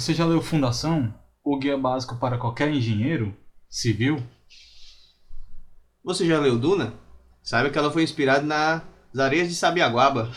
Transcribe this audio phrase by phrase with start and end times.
[0.00, 1.12] Você já leu Fundação?
[1.44, 3.36] O guia básico para qualquer engenheiro
[3.68, 4.16] civil?
[6.02, 6.94] Você já leu Duna?
[7.42, 8.82] Sabe que ela foi inspirada nas
[9.18, 10.32] areias de Sabiaguaba.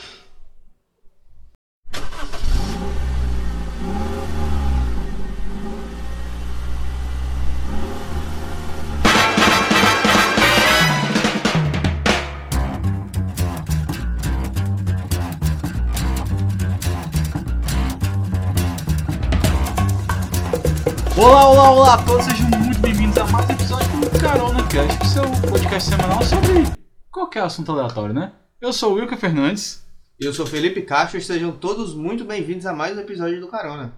[21.23, 25.01] Olá, olá, olá a todos, sejam muito bem-vindos a mais um episódio do Carona Cast,
[25.01, 26.63] o seu podcast semanal sobre
[27.09, 28.33] qualquer assunto aleatório, né?
[28.59, 29.85] Eu sou o Wilker Fernandes.
[30.19, 33.93] Eu sou Felipe Castro e sejam todos muito bem-vindos a mais um episódio do Carona.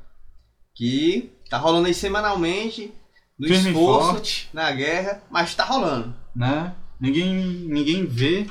[0.76, 2.94] Que tá rolando aí semanalmente,
[3.40, 4.50] no Firme esforço, forte.
[4.54, 6.14] na guerra, mas tá rolando.
[6.36, 6.76] né?
[7.00, 7.34] Ninguém,
[7.68, 8.46] ninguém vê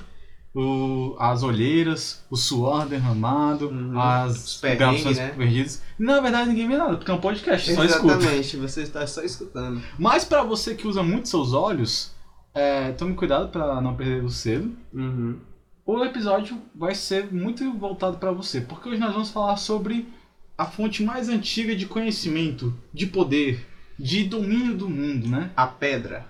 [0.55, 3.99] o, as olheiras, o suor derramado, Uhum.
[4.01, 5.31] as gravações né?
[5.31, 5.83] perdidas.
[5.99, 8.15] Na verdade, ninguém vê nada, porque é um podcast, só escuta.
[8.15, 9.83] Exatamente, você está só escutando.
[9.98, 12.12] Mas pra você que usa muito seus olhos,
[12.55, 14.70] é, tome cuidado pra não perder o selo.
[14.93, 15.39] Uhum.
[15.84, 20.09] O episódio vai ser muito voltado pra você, porque hoje nós vamos falar sobre
[20.56, 23.67] a fonte mais antiga de conhecimento, de poder,
[23.98, 25.50] de domínio do mundo, né?
[25.56, 26.27] A pedra.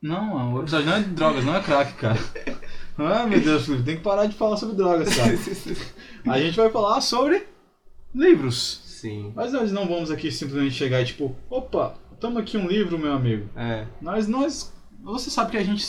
[0.00, 2.18] Não, o episódio não é de drogas, não é crack, cara.
[2.98, 5.32] Ah, meu Deus, Felipe, tem que parar de falar sobre drogas, cara.
[6.26, 7.46] A gente vai falar sobre
[8.14, 8.82] livros.
[8.84, 9.32] Sim.
[9.36, 13.12] Mas nós não vamos aqui simplesmente chegar e tipo, opa, toma aqui um livro, meu
[13.12, 13.48] amigo.
[13.56, 13.86] É.
[14.00, 15.86] Nós, nós, você sabe que a gente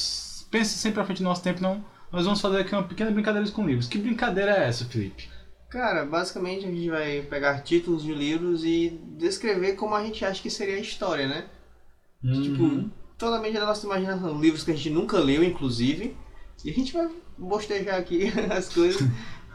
[0.52, 1.84] pensa sempre à frente do nosso tempo, não.
[2.12, 3.88] Nós vamos fazer aqui uma pequena brincadeira com livros.
[3.88, 5.30] Que brincadeira é essa, Felipe?
[5.70, 10.42] Cara, basicamente a gente vai pegar títulos de livros e descrever como a gente acha
[10.42, 11.46] que seria a história, né?
[12.24, 12.42] Uhum.
[12.42, 14.40] Tipo, totalmente da nossa imaginação.
[14.40, 16.16] Livros que a gente nunca leu, inclusive.
[16.66, 17.08] E a gente vai
[17.38, 19.08] bostejar aqui as coisas.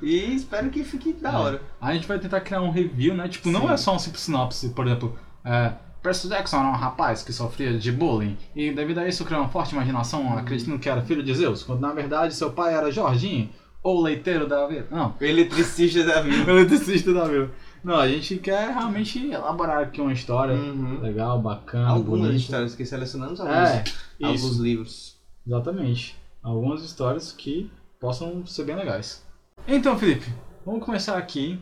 [0.02, 1.36] e espero que fique da É.
[1.36, 1.62] hora.
[1.80, 3.28] A gente vai tentar criar um review, né?
[3.28, 3.72] Tipo, não Sim.
[3.72, 7.78] é só um simples sinopse, por exemplo, é, Percy Jackson era um rapaz que sofria
[7.78, 11.34] de bullying e devido a isso criou uma forte imaginação acreditando que era filho de
[11.34, 13.48] Zeus, quando na verdade seu pai era Jorginho,
[13.82, 14.86] ou leiteiro da vida.
[14.90, 16.44] Não, eletricista da vida.
[16.50, 17.50] eletricista da vida.
[17.82, 21.00] Não, a gente quer realmente elaborar aqui uma história Uhum.
[21.00, 22.36] legal, bacana, Algumas bonita.
[22.36, 23.84] histórias que selecionamos alguns, É,
[24.22, 25.16] alguns livros.
[25.46, 26.16] exatamente.
[26.44, 29.24] Algumas histórias que possam ser bem legais.
[29.66, 30.26] Então, Felipe,
[30.64, 31.58] vamos começar aqui.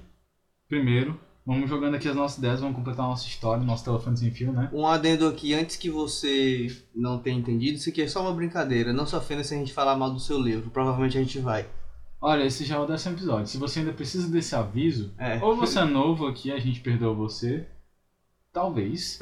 [0.68, 4.30] Primeiro, vamos jogando aqui as nossas ideias, vamos completar a nossa história, nosso telefone sem
[4.32, 4.68] fio, né?
[4.72, 8.92] Um adendo aqui, antes que você não tenha entendido, isso aqui é só uma brincadeira.
[8.92, 10.70] Não se ofenda se a gente falar mal do seu livro.
[10.70, 11.64] Provavelmente a gente vai.
[12.20, 13.46] Olha, esse já é o décimo episódio.
[13.46, 15.38] Se você ainda precisa desse aviso, É.
[15.42, 17.68] ou você é novo aqui a gente perdoa você,
[18.52, 19.18] talvez.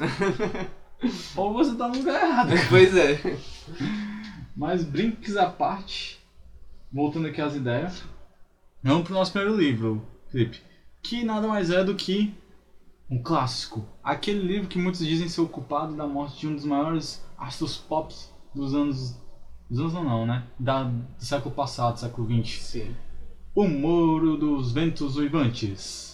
[1.35, 2.49] ou você tá no lugar errado.
[2.69, 3.19] pois é.
[4.55, 6.19] Mas brinques à parte,
[6.91, 8.03] voltando aqui às ideias,
[8.83, 10.61] vamos pro nosso primeiro livro, Felipe.
[11.01, 12.33] Que nada mais é do que
[13.09, 13.85] um clássico.
[14.03, 17.77] Aquele livro que muitos dizem ser o culpado da morte de um dos maiores astros
[17.77, 18.13] pop
[18.55, 19.17] dos anos.
[19.69, 20.43] Dos anos não, não, né?
[20.59, 22.61] Da, do século passado, século XX.
[22.61, 22.95] Sim.
[23.53, 26.11] O Moro dos Ventos Uivantes.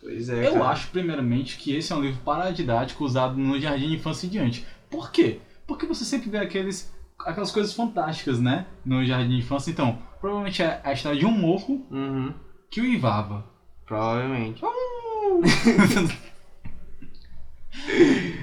[0.00, 0.46] Pois é.
[0.46, 0.68] Eu cara.
[0.68, 4.66] acho, primeiramente, que esse é um livro paradidático usado no jardim de infância e diante.
[4.90, 5.40] Por quê?
[5.66, 6.92] Porque você sempre vê aqueles,
[7.26, 8.66] aquelas coisas fantásticas, né?
[8.84, 9.70] No jardim de infância.
[9.70, 12.32] Então, provavelmente é a história de um morro Uhum.
[12.70, 13.44] que uivava.
[13.86, 14.62] Provavelmente.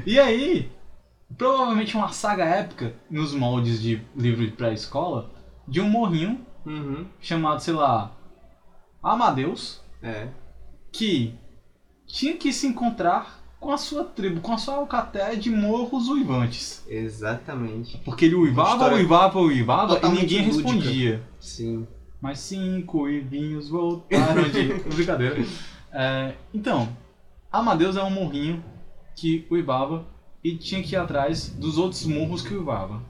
[0.06, 0.72] E aí,
[1.38, 5.30] provavelmente uma saga épica nos moldes de livro de pré-escola
[5.68, 7.06] de um morrinho Uhum.
[7.20, 8.12] chamado, sei lá,
[9.04, 10.28] Amadeus, É.
[10.92, 11.34] que
[12.06, 16.84] tinha que se encontrar com a sua tribo, com a sua alcateia de morros uivantes.
[16.88, 17.98] Exatamente.
[18.06, 20.70] Porque ele uivava, história uivava, uivava e ninguém lúdica.
[20.70, 21.24] respondia.
[21.40, 21.88] Sim.
[22.22, 24.74] Mas cinco uivinhos voltaram de.
[24.96, 25.44] Brincadeira.
[25.92, 26.90] É, então,
[27.52, 28.64] Amadeus é um morrinho
[29.16, 30.06] que uivava
[30.44, 33.02] e tinha que ir atrás dos outros morros que uivava.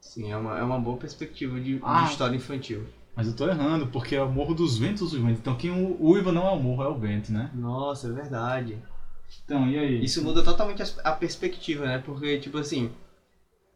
[0.00, 2.06] Sim, é uma, é uma boa perspectiva de, de Ah.
[2.08, 2.84] história infantil.
[3.14, 5.38] Mas eu tô errando, porque é o morro dos ventos uivantes.
[5.40, 7.50] Então quem uiva não é o morro, é o vento, né?
[7.54, 8.76] Nossa, é verdade.
[9.44, 10.04] Então, e aí?
[10.04, 12.02] Isso muda totalmente as- a perspectiva, né?
[12.04, 12.90] Porque, tipo assim,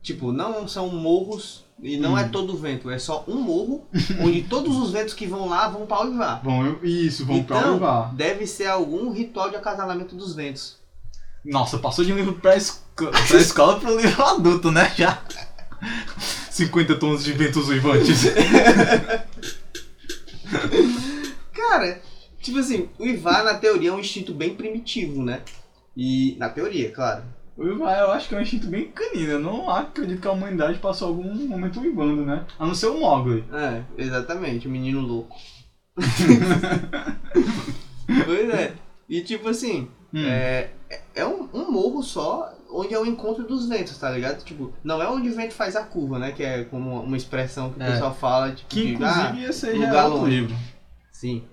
[0.02, 2.18] tipo, não são morros e não Hum.
[2.18, 3.86] é todo vento, é só um morro
[4.20, 6.42] onde todos os ventos que vão lá vão para uivar.
[6.42, 8.14] Vão, isso, vão pra Então, uivar.
[8.14, 10.76] deve ser algum ritual de acasalamento dos ventos.
[11.44, 14.92] Nossa, passou de um livro pré-escola pré -escola pro livro adulto, né?
[14.96, 15.22] Já.
[16.50, 18.24] 50 tons de ventos uivantes.
[21.54, 22.00] Cara,
[22.40, 25.42] tipo assim, uivar na teoria é um instinto bem primitivo, né?
[25.96, 27.22] E na teoria, claro.
[27.58, 29.32] Uivar eu acho que é um instinto bem canino.
[29.32, 32.44] Eu não acredito que a humanidade passou algum momento uivando, né?
[32.58, 33.44] A não ser o Mogli.
[33.52, 35.36] É, exatamente, o menino louco.
[38.24, 38.72] pois é.
[39.08, 40.24] E tipo assim, Hum.
[40.26, 40.70] é,
[41.14, 44.42] é um, um morro só, onde é o encontro dos ventos, tá ligado?
[44.44, 46.32] Tipo, não é onde o vento faz a curva, né?
[46.32, 47.90] Que é como uma expressão que o É.
[47.92, 50.30] pessoal fala, tipo, Que de, inclusive ah, ia ser lugar longe.
[50.40, 50.56] livro.
[51.12, 51.44] sim,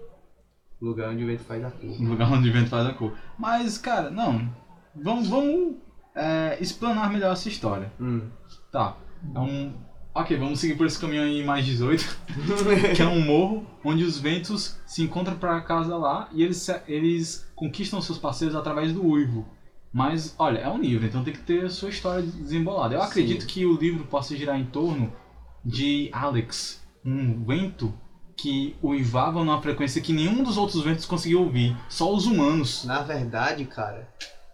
[0.82, 2.04] lugar onde o vento faz a curva.
[2.04, 3.14] O lugar onde o vento faz a cor.
[3.38, 4.50] Mas, cara, não.
[4.96, 5.76] Vamos, vamos
[6.16, 7.92] é, explanar melhor essa história.
[8.00, 8.22] Hum.
[8.72, 8.98] Tá.
[9.34, 9.74] É um.
[10.14, 12.18] Ok, vamos seguir por esse caminho aí mais 18.
[12.96, 17.52] que é um morro onde os ventos se encontram para casa lá e eles, eles
[17.56, 19.48] conquistam seus parceiros através do uivo.
[19.94, 22.96] Mas, olha, é um livro, então tem que ter a sua história desembolada.
[22.96, 23.08] Eu Sim.
[23.08, 25.14] acredito que o livro possa girar em torno
[25.64, 27.94] de Alex, um vento
[28.38, 32.86] que uivava numa frequência que nenhum dos outros ventos conseguiu ouvir, só os humanos.
[32.86, 34.08] Na verdade, cara,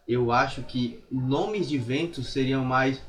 [0.07, 3.01] eu acho que nomes de ventos seriam mais.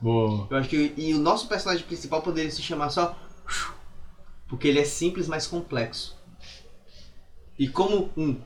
[0.00, 0.48] Boa.
[0.50, 0.92] Eu acho que.
[0.96, 3.16] E o nosso personagem principal poderia se chamar só.
[4.48, 6.16] Porque ele é simples, mas complexo.
[7.58, 8.40] E como um.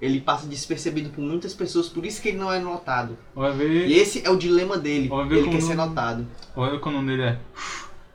[0.00, 3.18] Ele passa despercebido por muitas pessoas, por isso que ele não é notado.
[3.34, 5.08] Vai E ver, esse é o dilema dele.
[5.08, 6.26] Vai ver Ele quer ser não- notado.
[6.54, 7.38] vai ver quando o nome dele é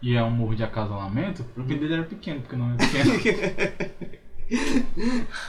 [0.01, 4.13] e é um morro de acasalamento, o nome dele era pequeno, porque não é pequeno.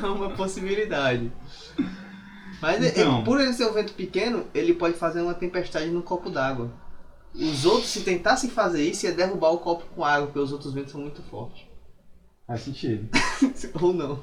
[0.02, 1.30] É uma possibilidade.
[2.62, 3.20] Mas é- Então.
[3.20, 6.72] é- por ele ser um vento pequeno, ele pode fazer uma tempestade num copo d'água.
[7.34, 10.72] Os outros, se tentassem fazer isso, ia derrubar o copo com água, porque os outros
[10.72, 11.62] ventos são muito fortes.
[12.46, 13.08] Faz sentido.
[13.82, 14.22] Ou não.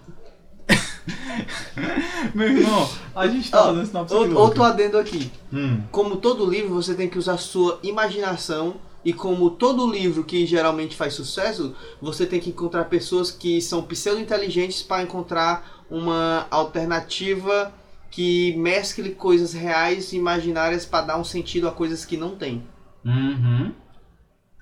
[2.36, 4.64] Meu irmão, a gente tá fazendo sinopse Outro louco.
[4.64, 5.32] adendo aqui.
[5.52, 5.82] Hum.
[5.92, 8.76] Como todo livro, você tem que usar sua imaginação.
[9.04, 13.82] E como todo livro que geralmente faz sucesso, você tem que encontrar pessoas que são
[13.82, 17.74] pseudo-inteligentes para encontrar uma alternativa
[18.12, 22.64] que mescle coisas reais e imaginárias para dar um sentido a coisas que não tem.
[23.04, 23.72] Uhum.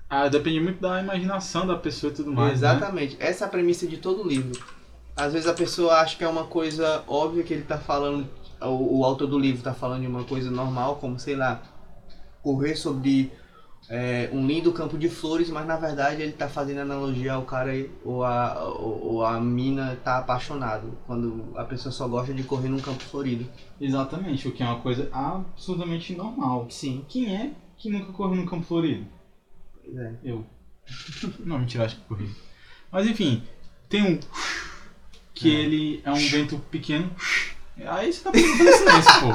[0.08, 2.48] Ah, depende muito da imaginação da pessoa e tudo mais.
[2.48, 2.54] Né?
[2.54, 3.16] Exatamente.
[3.20, 4.58] Essa é a premissa de todo livro.
[5.20, 8.26] Às vezes a pessoa acha que é uma coisa óbvia que ele tá falando,
[8.60, 11.62] o, o autor do livro tá falando de uma coisa normal, como sei lá,
[12.42, 13.30] correr sobre
[13.90, 17.72] é, um lindo campo de flores, mas na verdade ele tá fazendo analogia ao cara
[18.02, 22.70] ou a, ou, ou a mina tá apaixonado, quando a pessoa só gosta de correr
[22.70, 23.46] num campo florido.
[23.78, 26.66] Exatamente, o que é uma coisa absurdamente normal.
[26.70, 29.06] Sim, Quem é que nunca correu no campo florido?
[29.84, 30.14] pois é.
[30.24, 30.46] Eu.
[31.40, 32.30] Não, mentira, acho que corri.
[32.90, 33.42] Mas enfim,
[33.88, 34.20] tem um.
[35.40, 35.60] Que É.
[35.60, 37.10] ele é um vento pequeno.
[37.86, 39.30] Aí você tá pensando silêncio, pô.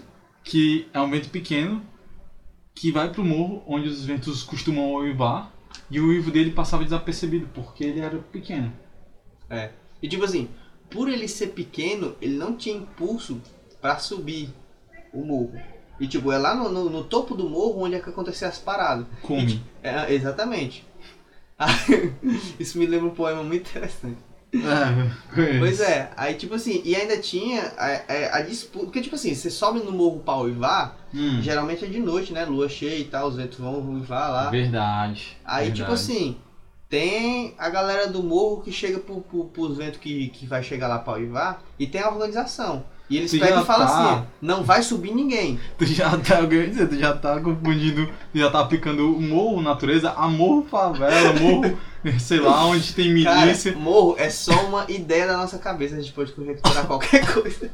[0.42, 1.82] Que é um vento pequeno
[2.74, 5.52] que vai pro morro onde os ventos costumam uivar.
[5.90, 8.72] E o uivo dele passava desapercebido, porque ele era pequeno.
[10.02, 10.48] E tipo assim,
[10.90, 13.40] por ele ser pequeno, ele não tinha impulso
[13.80, 14.50] pra subir
[15.12, 15.54] o morro.
[16.00, 18.58] E tipo, é lá no, no, no topo do morro onde é que aconteciam as
[18.58, 19.06] paradas.
[19.22, 19.62] Come.
[19.82, 20.84] É, exatamente.
[22.58, 24.18] Isso me lembra um poema muito interessante.
[24.54, 28.84] É, Pois é, aí tipo assim, e ainda tinha a, a, a disputa.
[28.84, 32.44] Porque tipo assim, você sobe no morro pra uivar, Hum, geralmente é de noite, né?
[32.44, 34.50] Lua cheia e tal, os ventos vão uivar lá.
[34.50, 35.36] verdade.
[35.44, 35.80] Aí, verdade.
[35.80, 36.36] tipo assim,
[36.88, 40.86] tem a galera do morro que chega pro, pro, pros ventos que, que vai chegar
[40.88, 42.84] lá pra uivar e tem a organização.
[43.10, 45.60] E eles Tu pegam e falam tá- assim, não vai subir ninguém.
[45.76, 49.60] Tu já tá, eu ia dizer, tu já tá confundindo, já tá aplicando o morro
[49.60, 51.78] natureza a morro favela, morro,
[52.18, 53.72] sei lá, onde tem Cara, milícia.
[53.76, 57.70] morro é só uma ideia da nossa cabeça, a gente pode conjecturar qualquer coisa.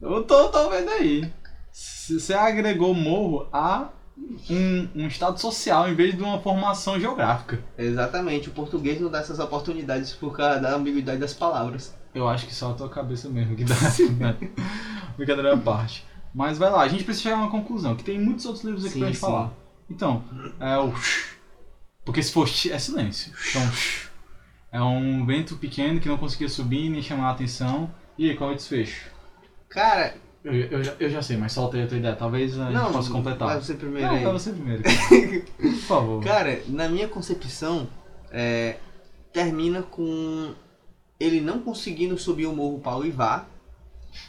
[0.00, 1.28] Eu tô, tô vendo aí.
[1.72, 3.88] Você agregou morro a
[4.48, 7.58] um, um estado social em vez de uma formação geográfica.
[7.76, 11.94] Exatamente, o português não dá essas oportunidades por causa da ambiguidade das palavras.
[12.14, 13.74] Eu acho que só a tua cabeça mesmo que dá.
[14.18, 14.36] né?
[15.16, 16.04] Brincadeira à parte.
[16.34, 18.84] Mas vai lá, a gente precisa chegar a uma conclusão, que tem muitos outros livros
[18.84, 19.20] aqui Sim, pra gente sim.
[19.26, 19.52] falar.
[19.88, 20.24] Então,
[20.60, 20.92] é o.
[22.04, 23.32] Porque se for é silêncio.
[23.50, 23.70] Então,
[24.72, 27.92] é um vento pequeno que não conseguia subir nem chamar a atenção.
[28.16, 29.10] E aí, qual é o desfecho?
[29.68, 32.16] Cara, Eu, eu, já, eu já sei, mas solta aí a tua ideia.
[32.16, 33.48] Talvez a não, gente possa completar.
[33.48, 34.24] vai você primeiro Não, aí.
[34.24, 34.82] vai você primeiro.
[35.60, 36.24] Por favor.
[36.24, 37.88] Cara, na minha concepção,
[38.30, 38.76] é,
[39.32, 40.54] termina com
[41.20, 43.48] ele não conseguindo subir o morro para uivar.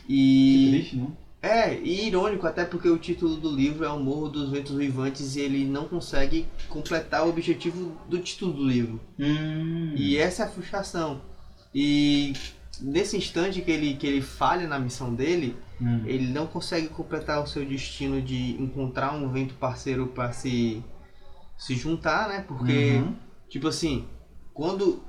[0.06, 1.08] Que E triste, né?
[1.42, 5.36] é, e irônico até porque o título do livro é o Morro dos Ventos Uivantes
[5.36, 9.00] e ele não consegue completar o objetivo do título do livro.
[9.20, 9.94] Hum.
[9.96, 11.22] E essa é a frustração.
[11.74, 12.34] E
[12.80, 16.04] nesse instante que ele, que ele falha na missão dele, Hum.
[16.06, 20.84] ele não consegue completar o seu destino de encontrar um vento parceiro para se,
[21.58, 22.46] se juntar, né?
[22.48, 23.16] Porque, Uhum.
[23.50, 24.06] tipo assim,
[24.54, 25.02] quando.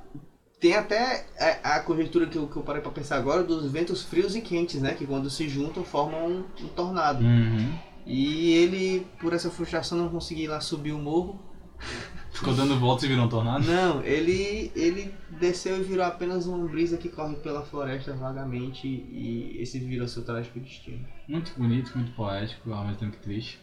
[0.63, 1.27] Tem até
[1.65, 4.41] a, a conjectura que eu, que eu parei para pensar agora dos ventos frios e
[4.41, 4.95] quentes, né?
[4.95, 7.25] Que quando se juntam formam um, um tornado.
[7.25, 7.75] Uhum.
[8.07, 11.41] E ele, por essa frustração, não conseguir ir lá subir o morro.
[12.33, 13.65] Ficou dando voltas e virou um tornado?
[13.67, 19.57] Não, ele, ele desceu e virou apenas uma brisa que corre pela floresta vagamente e
[19.61, 21.05] esse virou seu trágico destino.
[21.29, 23.59] Muito bonito, muito poético, ao mesmo tempo que triste.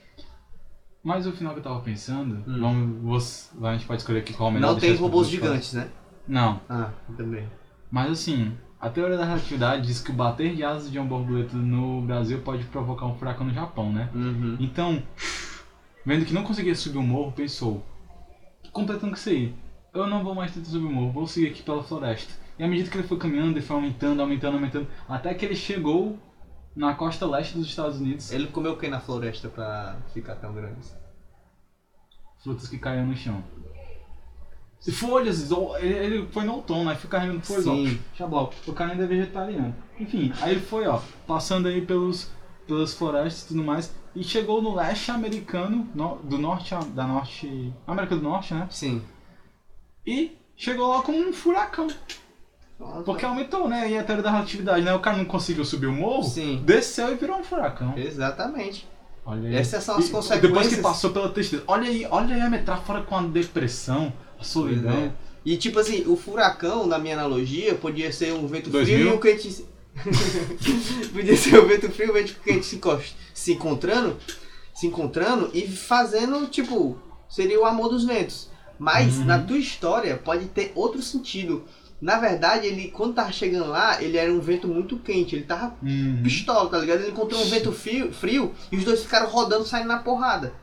[1.01, 2.59] Mas o final que eu tava pensando, Hum.
[2.59, 4.73] vamos, você- a gente pode escolher aqui qual é o melhor.
[4.73, 5.89] Não tem robôs gigantes, né?
[6.29, 7.45] Não, Ah, também.
[7.91, 11.57] mas assim, a teoria da relatividade diz que o bater de asas de uma borboleta
[11.57, 14.09] no Brasil pode provocar um furacão no Japão, né?
[14.13, 14.55] Uhum.
[14.59, 15.01] Então,
[16.05, 17.83] vendo que não conseguia subir o morro, pensou,
[18.71, 19.55] completando com isso aí,
[19.91, 22.31] eu não vou mais tentar subir o morro, vou seguir aqui pela floresta.
[22.59, 25.55] E à medida que ele foi caminhando, ele foi aumentando, aumentando, aumentando, até que ele
[25.55, 26.19] chegou
[26.75, 30.53] na costa leste dos Estados Unidos, Ele comeu o que na floresta pra ficar tão
[30.53, 30.77] grande?
[32.43, 33.43] frutas que caíam no chão.
[34.93, 37.99] Folhas, ele, ele foi no outono, aí foi carregando folhas, ó, Sim.
[38.15, 38.53] xablau.
[38.65, 39.75] O cara ainda é vegetariano.
[39.99, 42.31] Enfim, aí ele foi, ó, passando aí pelos,
[42.65, 47.73] pelas florestas e tudo mais, e chegou no leste americano, no- do norte, da norte,
[47.85, 48.67] América do Norte, né?
[48.71, 49.01] Sim.
[50.07, 51.87] E chegou lá como um furacão.
[53.03, 53.91] Porque aumentou, né?
[53.91, 54.93] E a teoria da relatividade, né?
[54.93, 56.61] O cara não conseguiu subir o morro, Sim.
[56.65, 57.93] desceu e virou um furacão.
[57.97, 58.87] Exatamente.
[59.25, 59.55] Olha aí.
[59.57, 60.49] Essas são as E consequências.
[60.49, 61.63] Depois que passou pela tristeza.
[61.67, 64.91] Olha aí, olha aí a metáfora com a depressão, a solidão.
[64.91, 65.11] É.
[65.45, 68.97] E tipo assim, o furacão, na minha analogia, podia ser um vento 2000?
[68.97, 69.65] frio e um quente.
[71.13, 72.79] podia ser um vento frio e um vento quente se,
[73.33, 74.17] se encontrando,
[74.73, 78.49] se encontrando e fazendo, tipo, seria o amor dos ventos.
[78.77, 79.25] Mas Uhum.
[79.25, 81.63] na tua história pode ter outro sentido.
[82.01, 85.75] Na verdade, ele quando tava chegando lá, ele era um vento muito quente, ele tava
[85.83, 86.21] Uhum.
[86.23, 87.01] pistola, tá ligado?
[87.01, 90.53] Ele encontrou um vento frio, frio e os dois ficaram rodando, saindo na porrada.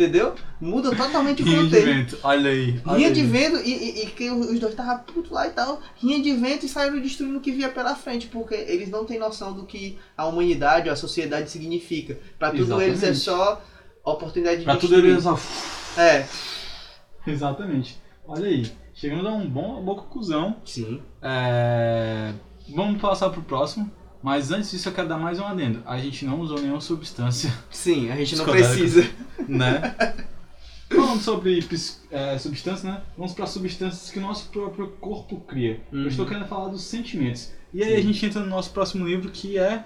[0.00, 0.34] Entendeu?
[0.58, 1.86] Muda totalmente o Rinha de contexto.
[1.86, 2.80] vento, olha aí.
[2.86, 5.82] olha Rinha de vento e, e, e que os dois estavam putos lá e tal.
[5.96, 9.18] Rinha de vento e saíram destruindo o que via pela frente, porque eles não têm
[9.18, 12.18] noção do que a humanidade ou a sociedade significa.
[12.38, 13.18] Pra tudo eles é Exatamente.
[13.18, 13.62] só
[14.02, 15.12] oportunidade de Pra tudo destruir.
[15.12, 15.38] ele só.
[16.00, 16.24] É,
[17.26, 17.98] Exatamente.
[18.26, 18.72] Olha aí.
[18.94, 20.56] Chegamos a um bom, uma boa conclusão.
[20.64, 21.00] sim.
[21.22, 22.32] É,
[22.74, 23.90] Vamos passar pro próximo.
[24.22, 25.82] Mas antes disso eu quero dar mais um adendo.
[25.86, 29.08] A gente não usou nenhuma substância, Sim, a gente não precisa.
[29.48, 29.94] né?
[30.88, 31.64] Falando sobre
[32.10, 33.02] é, substâncias, né?
[33.16, 35.80] Vamos para substâncias que o nosso próprio corpo cria.
[35.92, 36.02] Uhum.
[36.02, 37.52] Eu estou querendo falar dos sentimentos.
[37.72, 37.96] E aí Sim.
[37.96, 39.84] a gente entra no nosso próximo livro que é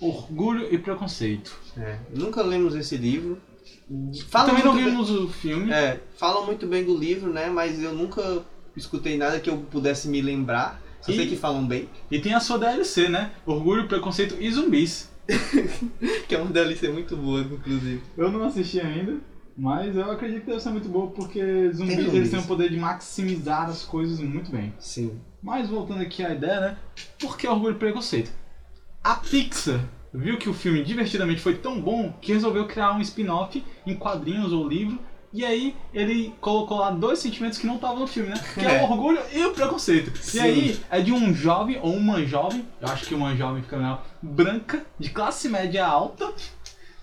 [0.00, 1.54] Orgulho e Preconceito.
[1.76, 3.38] É, nunca lemos esse livro.
[4.28, 5.70] Falam Também não muito bem- vimos o filme.
[5.70, 7.50] É, falam muito bem do livro, né?
[7.50, 8.42] Mas eu nunca
[8.74, 10.80] escutei nada que eu pudesse me lembrar.
[11.00, 11.88] Só E- sei que falam bem.
[12.10, 13.30] E tem a sua DLC, né?
[13.46, 15.08] Orgulho, Preconceito e Zumbis.
[16.28, 18.02] Que é uma DLC muito boa, inclusive.
[18.16, 19.16] Eu não assisti ainda,
[19.56, 22.14] mas eu acredito que deve ser muito boa porque zumbis, zumbis.
[22.14, 24.72] eles têm o poder de maximizar as coisas muito bem.
[24.78, 25.18] Sim.
[25.42, 26.76] Mas voltando aqui à ideia, né?
[27.18, 28.30] Por que Orgulho e Preconceito?
[29.02, 29.80] A Pixar
[30.12, 34.52] viu que o filme divertidamente foi tão bom que resolveu criar um spin-off em quadrinhos
[34.52, 34.98] ou livro.
[35.32, 38.40] E aí ele colocou lá dois sentimentos que não estavam no filme, né?
[38.54, 38.82] Que é, É.
[38.82, 40.16] o orgulho e o preconceito.
[40.22, 40.38] Sim.
[40.38, 43.76] E aí é de um jovem ou uma jovem, eu acho que uma jovem fica
[43.76, 46.32] melhor, branca, de classe média alta,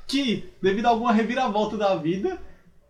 [0.07, 2.39] que devido a alguma reviravolta da vida,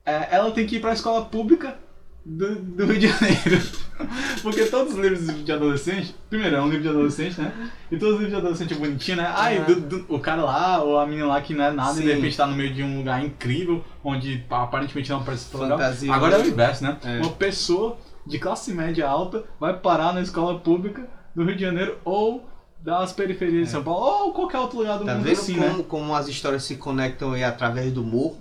[0.05, 1.77] é, ela tem que ir pra escola pública
[2.25, 3.84] do, do Rio de Janeiro.
[4.43, 7.71] Porque todos os livros de adolescente, primeiro é um livro de adolescente, né?
[7.91, 9.31] E todos os livros de adolescente é bonitinho, né?
[9.35, 9.63] Ai, Ah.
[9.63, 12.09] do- do- o cara lá, ou a menina lá que não é nada, e de
[12.09, 12.15] Sim.
[12.15, 15.77] repente tá no meio de um lugar incrível, onde aparentemente não parece tão legal.
[15.77, 16.13] Fantasia.
[16.13, 16.97] Agora é o inverso, né?
[17.03, 17.19] É.
[17.19, 17.97] Uma pessoa
[18.27, 22.49] de classe média alta vai parar na escola pública do Rio de Janeiro ou
[22.81, 25.77] das periferias de São Paulo, ou qualquer outro lugar do Tá mundo vendo assim, como,
[25.77, 25.85] né?
[25.87, 28.37] como as histórias se conectam aí através do morro?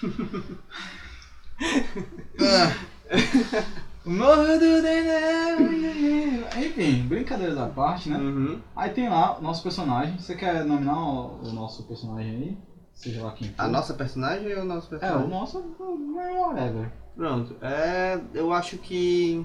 [4.08, 5.58] Morro do Dedéu.
[6.64, 8.16] Enfim, brincadeiras à parte, né?
[8.16, 8.58] Uhum.
[8.74, 10.16] Aí tem lá o nosso personagem.
[10.18, 12.58] Você quer nominar o, o nosso personagem aí?
[12.94, 13.62] Seja lá quem for.
[13.62, 15.26] A nossa personagem ou o nosso É, personagem?
[15.26, 16.90] o nosso, whatever.
[17.14, 17.56] Pronto.
[17.60, 19.44] É, eu acho que.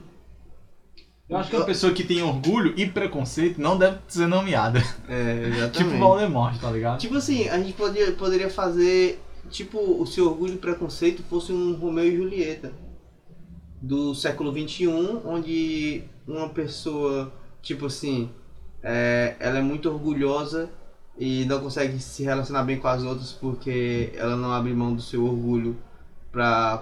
[1.29, 4.79] Eu acho que a pessoa que tem orgulho e preconceito não deve ser nomeada.
[5.10, 5.77] É, exatamente.
[5.84, 7.00] Tipo Voldemort, tá ligado?
[7.00, 9.22] Tipo assim, a gente poderia, poderia fazer.
[9.50, 12.72] Tipo, o seu orgulho e preconceito fosse um Romeu e Julieta.
[13.86, 14.88] Do século XXI,
[15.25, 18.30] onde uma pessoa, tipo assim,
[18.82, 20.70] é, ela é muito orgulhosa
[21.20, 25.02] e não consegue se relacionar bem com as outras porque ela não abre mão do
[25.02, 25.75] seu orgulho
[26.32, 26.82] pra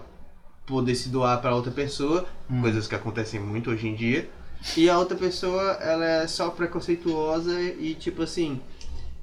[0.68, 2.62] poder se doar pra outra pessoa, Hum.
[2.62, 4.30] coisas que acontecem muito hoje em dia.
[4.78, 8.62] E a outra pessoa, ela é só preconceituosa e tipo assim,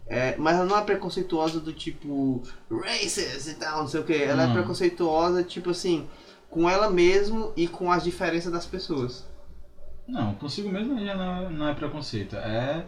[0.08, 4.14] é, mas ela não é preconceituosa do tipo racist e tal, não sei o que.
[4.14, 4.50] Ela Hum.
[4.50, 6.08] é preconceituosa, tipo assim,
[6.50, 9.26] com ela mesmo e com as diferenças das pessoas.
[10.06, 12.36] Não, consigo mesmo já não é, não é preconceito.
[12.36, 12.84] É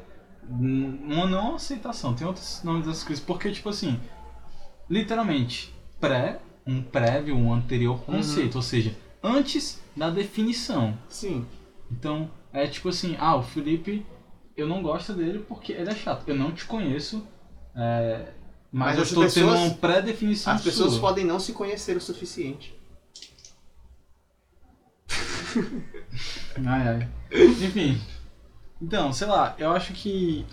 [0.49, 2.15] uma não aceitação.
[2.15, 3.23] Tem outros nomes das coisas.
[3.23, 4.01] Porque, tipo assim,
[4.89, 8.57] literalmente, pré, um prévio, um anterior conceito.
[8.57, 10.97] Ou seja, antes da definição.
[11.09, 11.47] Sim.
[11.91, 14.07] Então, é tipo assim, ah, o Felipe,
[14.57, 16.23] eu não gosto dele porque ele é chato.
[16.27, 17.27] Eu não te conheço,
[17.77, 18.29] é,
[18.73, 21.01] mas, Mas eu as estou tendo pessoas- uma pré-definição As pessoas sua.
[21.01, 22.79] podem não se conhecer o suficiente.
[26.67, 27.09] Ai, ai.
[27.33, 28.01] Enfim.
[28.81, 30.47] Então, sei lá, eu acho que.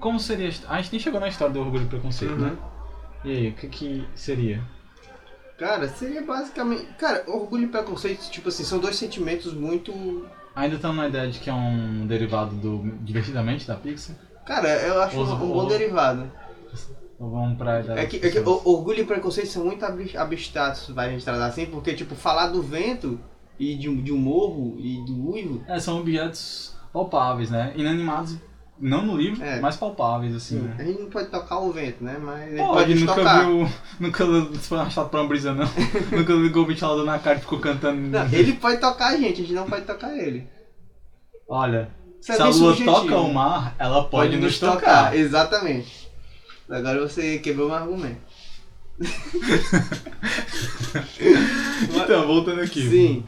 [0.00, 0.50] Como seria.
[0.68, 2.38] a gente nem chegou na história do orgulho e preconceito, Uhum.
[2.38, 2.56] né?
[3.24, 4.62] E aí, o que, que seria?
[5.58, 6.84] Cara, seria basicamente.
[6.98, 10.26] Cara, orgulho e preconceito, tipo assim, são dois sentimentos muito.
[10.54, 14.16] Ainda estamos na ideia de que é um derivado do Divertidamente da Pixar?
[14.46, 16.30] Cara, eu acho Os- um, um bom derivado.
[17.18, 20.88] Ou vamos pra ideia É que, é que orgulho e preconceito são muito ab- abstratos,
[20.90, 23.18] vai a gente tratar assim, porque, tipo, falar do vento
[23.58, 25.62] e de, um- de um morro e do uivo.
[25.68, 27.72] É, são objetos palpáveis, né?
[27.76, 28.36] Inanimados,
[28.78, 29.60] não no livro, É.
[29.60, 30.76] mas palpáveis, assim, né?
[30.78, 32.18] A gente não pode tocar o vento, né?
[32.22, 33.46] Mas Pode, pode nunca tocar.
[33.46, 33.68] viu.
[34.00, 34.24] Nunca
[34.60, 35.64] foi arrastado pra uma brisa, não.
[36.12, 38.00] nunca ligou o ventilador na cara e ficou cantando.
[38.00, 40.46] Não, ele pode tocar a gente, a gente não pode tocar ele.
[41.48, 41.88] Olha,
[42.20, 42.90] Isso é se a lua subjetivo.
[42.92, 45.16] toca o mar, ela pode, nos tocar.
[45.16, 46.06] Exatamente.
[46.68, 48.20] Agora você quebrou meu argumento.
[51.94, 52.88] Então, voltando aqui.
[52.88, 53.24] Sim.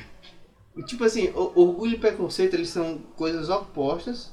[0.85, 4.32] Tipo assim, orgulho e preconceito, eles são coisas opostas?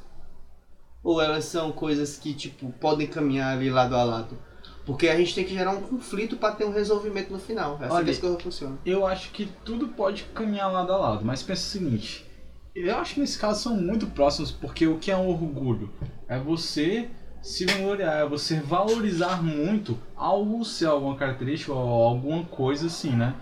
[1.04, 4.38] Ou elas são coisas que, tipo, podem caminhar ali lado a lado?
[4.86, 7.80] Porque a gente tem que gerar um conflito pra ter um resolvimento no final.
[7.82, 8.78] É assim Olha, que as coisas funcionam.
[8.86, 12.26] Eu acho que tudo pode caminhar lado a lado, mas pensa o seguinte.
[12.76, 15.90] Eu acho que nesse caso são muito próximos, porque o que é um orgulho?
[16.28, 17.10] É você
[17.42, 23.36] se vangloriar, é você valorizar muito algo seu, alguma característica ou alguma coisa assim, né?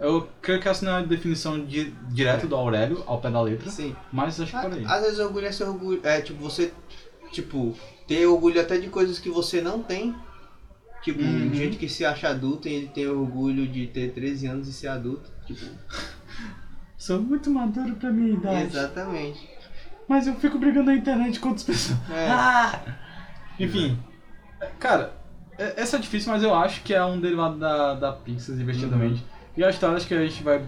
[0.00, 3.40] Eu creio que essa não é a definição di direta do Aurélio, ao pé da
[3.42, 3.94] letra, Sim.
[4.10, 4.84] mas acho que por aí.
[4.86, 6.00] Às vezes orgulho é ser orgulho.
[6.02, 6.72] É tipo, você.
[7.32, 7.76] Tipo,
[8.08, 10.14] ter orgulho até de coisas que você não tem.
[11.02, 11.54] Tipo, Uhum.
[11.54, 14.88] gente que se acha adulto e ele tem orgulho de ter 13 anos e ser
[14.88, 15.30] adulto.
[15.46, 15.64] Tipo,
[16.98, 19.48] Sou muito maduro pra minha idade, exatamente.
[20.06, 21.98] mas eu fico brigando na internet com outras pessoas.
[22.10, 22.28] É.
[22.32, 22.80] Ah!
[23.58, 23.98] Enfim,
[24.78, 25.12] cara,
[25.58, 29.24] é- essa é difícil, mas eu acho que é um derivado da, da Pixar, divertidamente.
[29.56, 30.64] E a história acho que a gente vai.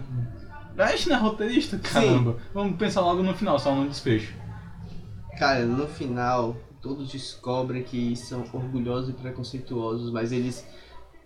[0.77, 1.77] A gente não é roteirista?
[1.79, 2.37] Caramba.
[2.53, 4.33] Vamos pensar logo no final, só no desfecho.
[5.37, 10.65] Cara, no final, todos descobrem que são orgulhosos e preconceituosos, mas eles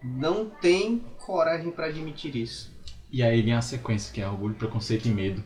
[0.03, 2.71] não têm coragem pra admitir isso.
[3.11, 5.43] E aí vem a sequência, que é orgulho, preconceito e medo.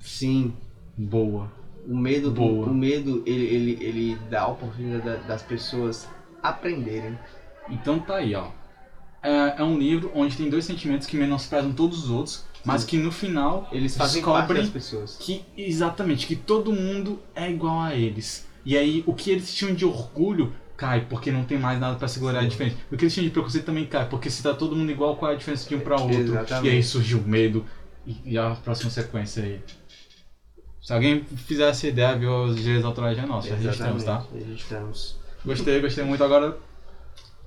[0.00, 0.52] Sim,
[0.96, 1.50] Boa.
[1.86, 2.66] o medo, Boa.
[2.68, 6.08] o medo ele, ele, ele dá a oportunidade da- das pessoas
[6.42, 7.16] aprenderem.
[7.68, 8.50] Então tá aí, ó.
[9.26, 12.96] É, é um livro onde tem dois sentimentos que menosprezam todos os outros, mas que
[12.96, 15.16] no final Eles fazem parte descobrem das pessoas.
[15.18, 18.46] que exatamente que todo mundo é igual a eles.
[18.64, 22.06] E aí o que eles tinham de orgulho cai porque não tem mais nada pra
[22.06, 22.50] se gloriar Sim.
[22.50, 22.76] diferente.
[22.92, 25.32] O que eles tinham de preconceito também cai porque se tá todo mundo igual, qual
[25.32, 26.20] é a diferença de um pra outro?
[26.20, 26.66] Exatamente.
[26.68, 27.66] E aí surge o medo
[28.24, 29.60] e, a próxima sequência aí.
[30.80, 34.24] Se alguém fizesse ideia, viu os direitos autorais é nosso, registramos, tá?
[34.32, 35.16] Registramos.
[35.44, 36.22] Gostei, gostei muito.
[36.22, 36.56] Agora,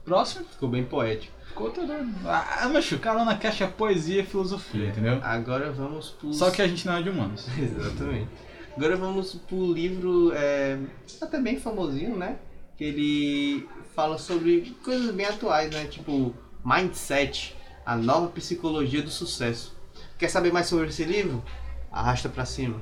[0.04, 0.46] próximo.
[0.46, 1.39] Ficou bem poético.
[1.50, 1.92] Ficou todo...
[2.26, 2.70] Ah,
[3.02, 5.20] cara na caixa é poesia e filosofia, entendeu?
[5.22, 6.34] Agora vamos pro.
[6.34, 7.48] Só que a gente não é de humanos.
[7.58, 8.30] Exatamente.
[8.76, 10.80] Agora vamos pro livro é,
[11.22, 12.38] até bem famosinho, né?
[12.78, 15.86] Que ele fala sobre coisas bem atuais, né?
[15.86, 16.34] Tipo,
[16.64, 19.76] Mindset, a nova psicologia do sucesso.
[20.18, 21.44] Quer saber mais sobre esse livro?
[21.92, 22.82] Arrasta pra cima.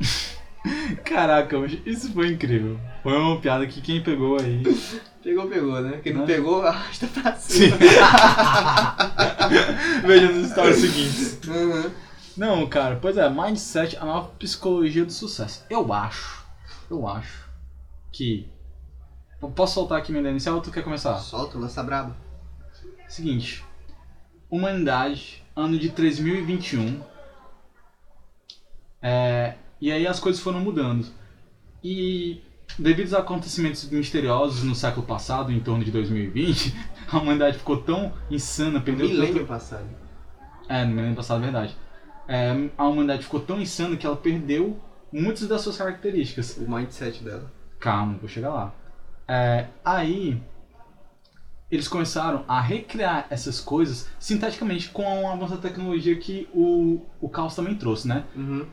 [1.04, 2.78] Caraca, isso foi incrível.
[3.02, 4.62] Foi uma piada que quem pegou aí.
[5.22, 6.00] Pegou, pegou, né?
[6.02, 6.26] Quem não Né?
[6.26, 7.76] pegou, arrasta pra cima.
[10.06, 11.38] Veja nos stories seguintes.
[11.46, 11.90] Uhum.
[12.36, 15.64] Não, cara, pois é, Mindset, a nova psicologia do sucesso.
[15.68, 16.44] Eu acho,
[16.90, 17.48] eu acho
[18.12, 18.48] que.
[19.54, 21.16] Posso soltar aqui minha ideia inicial ou tu quer começar?
[21.18, 22.14] Solta, lança braba.
[23.08, 23.64] Seguinte.
[24.50, 27.00] Humanidade, ano de 3021.
[29.02, 31.06] É, e aí as coisas foram mudando.
[31.82, 32.42] E
[32.78, 36.74] devido aos acontecimentos misteriosos no século passado, em torno de 2020,
[37.10, 39.86] a humanidade ficou tão insana, perdeu Milênio tanto- passado.
[40.68, 41.76] É, no milênio passado, é verdade.
[42.28, 44.78] É, a humanidade ficou tão insana que ela perdeu
[45.12, 46.56] muitas das suas características.
[46.58, 47.50] O mindset dela.
[47.80, 48.74] Calma, vou chegar lá.
[49.26, 50.40] É, aí,
[51.70, 57.28] eles começaram a recriar essas coisas sinteticamente com a avanço da tecnologia que o, o
[57.28, 58.24] caos também trouxe, né?
[58.36, 58.66] Uhum.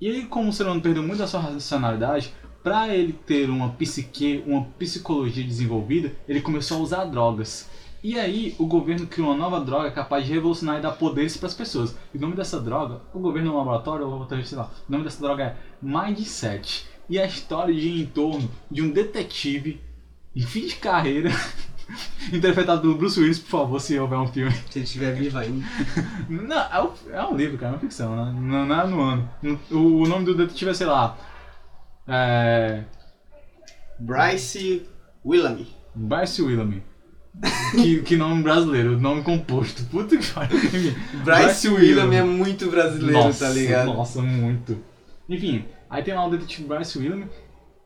[0.00, 3.70] E aí, como o ser humano perdeu muito da sua racionalidade, para ele ter uma
[3.70, 7.70] psique, uma psicologia desenvolvida, ele começou a usar drogas.
[8.02, 11.46] E aí, o governo criou uma nova droga capaz de revolucionar e dar poderes para
[11.46, 11.96] as pessoas.
[12.12, 15.20] E o nome dessa droga, o governo no laboratório, ou sei lá, o nome dessa
[15.20, 16.86] droga é Mindset.
[17.08, 19.80] E a história gira em torno de um detetive
[20.34, 21.30] em fim de carreira
[22.32, 24.52] Interpretado pelo Bruce Willis, por favor, se houver um filme.
[24.70, 25.64] Se ele estiver vivo ainda.
[26.28, 28.34] Não, é um, é um livro, cara, é uma ficção, né?
[28.40, 29.30] Não, não é no ano.
[29.70, 31.16] O, o nome do detetive é, sei lá.
[32.06, 32.84] É.
[33.98, 34.86] Bryce
[35.24, 35.68] Willamy.
[35.94, 36.82] Bryce Willamy.
[37.72, 39.84] que, que nome brasileiro, nome composto.
[39.84, 40.58] Puta que pariu.
[41.24, 43.86] Bryce Willamy é muito brasileiro, nossa, tá ligado?
[43.86, 44.78] Nossa, muito.
[45.28, 47.26] Enfim, aí tem lá o detetive Bryce Willamy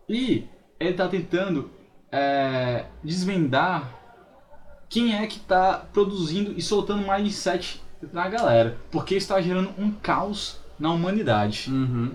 [0.08, 0.44] e
[0.78, 1.70] ele tá tentando
[2.12, 3.92] é, desvendar
[4.88, 7.80] quem é que tá produzindo e soltando mindset
[8.12, 8.76] na galera.
[8.90, 11.70] Porque está gerando um caos na humanidade.
[11.70, 12.12] Uhum.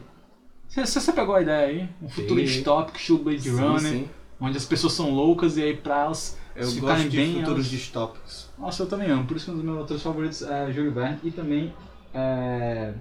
[0.67, 1.89] Você, você pegou a ideia aí?
[2.01, 2.45] Um futuro Sim.
[2.45, 4.10] distópico, estilo Blade Sim, Runner, sim.
[4.41, 7.34] onde as pessoas são loucas e aí pra elas Eu se gosto ficarem de bem.
[7.36, 8.49] futuros elas- distópicos.
[8.58, 9.25] Nossa, eu também amo.
[9.25, 11.73] Por isso que um dos meus autores favoritos é Júlio Verne e também
[12.13, 12.93] é.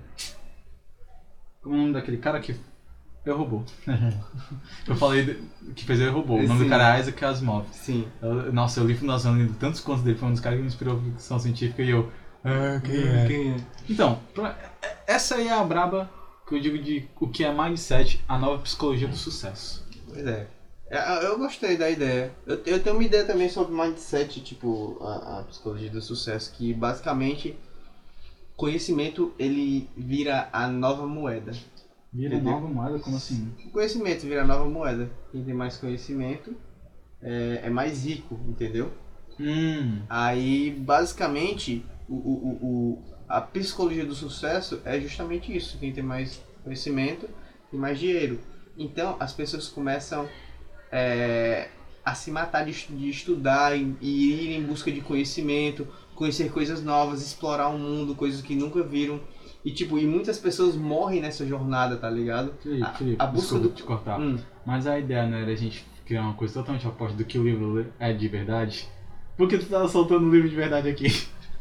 [1.62, 2.54] Como é o nome daquele cara que.
[3.24, 3.64] Eu roubou.
[4.86, 5.42] eu falei
[5.74, 6.38] que fez Eu roubou.
[6.38, 6.64] O nome Sim.
[6.64, 7.66] do cara é Isaac Asimov.
[7.72, 8.06] Sim.
[8.20, 10.68] Eu- nossa, eu li Fundação lendo tantos contos dele, foi um dos caras que me
[10.68, 12.12] inspirou a ficção científica e eu.
[12.44, 13.26] Ah, quem é?
[13.26, 13.56] Quem é?
[13.88, 14.56] Então, pra-
[15.06, 16.10] essa aí é a braba
[16.46, 19.86] que eu digo de o que é mindset, a nova psicologia do sucesso.
[20.06, 20.46] Pois é.
[20.90, 22.30] É, Eu gostei da ideia.
[22.46, 26.74] Eu, eu tenho uma ideia também sobre mindset, tipo, a, a psicologia do sucesso, que
[26.74, 27.56] basicamente
[28.56, 31.52] conhecimento ele vira a nova moeda.
[32.14, 32.52] Vira Entendeu?
[32.52, 33.52] nova moeda, como assim?
[33.66, 35.10] O conhecimento vira nova moeda.
[35.32, 36.54] Quem tem mais conhecimento
[37.20, 38.92] é, é mais rico, entendeu?
[39.40, 40.02] Hum.
[40.08, 45.76] Aí, basicamente, o, o, o, a psicologia do sucesso é justamente isso.
[45.78, 47.28] Quem tem mais conhecimento
[47.68, 48.38] tem mais dinheiro.
[48.78, 50.28] Então, as pessoas começam
[50.92, 51.68] é,
[52.04, 56.80] a se matar de, de estudar e, e ir em busca de conhecimento, conhecer coisas
[56.80, 59.20] novas, explorar o mundo, coisas que nunca viram.
[59.64, 62.52] E, tipo, e muitas pessoas morrem nessa jornada, tá ligado?
[62.62, 64.20] Felipe, A- Felipe, a busca do- te cortar.
[64.20, 64.38] Hum.
[64.66, 67.44] Mas a ideia não era a gente criar uma coisa totalmente oposta do que o
[67.44, 68.86] livro é de verdade?
[69.36, 71.06] Por que tu tá soltando o livro de verdade aqui?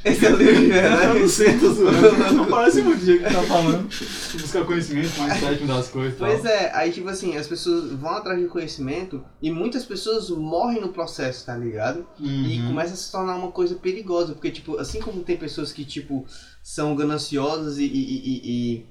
[0.05, 1.29] Esse é o livro de Eu não verdade.
[1.29, 2.33] sei, tô zoando.
[2.33, 3.83] Não parece muito o jeito que tá falando.
[3.87, 6.27] Buscar conhecimento, mindset, mudar as coisas e tal.
[6.29, 10.81] Pois é, aí tipo assim, as pessoas vão atrás de conhecimento e muitas pessoas morrem
[10.81, 12.05] no processo, tá ligado?
[12.19, 12.67] E Uhum.
[12.67, 16.25] começa a se tornar uma coisa perigosa, porque tipo, assim como tem pessoas que tipo
[16.61, 18.41] são gananciosas e, e, e,
[18.79, 18.85] e-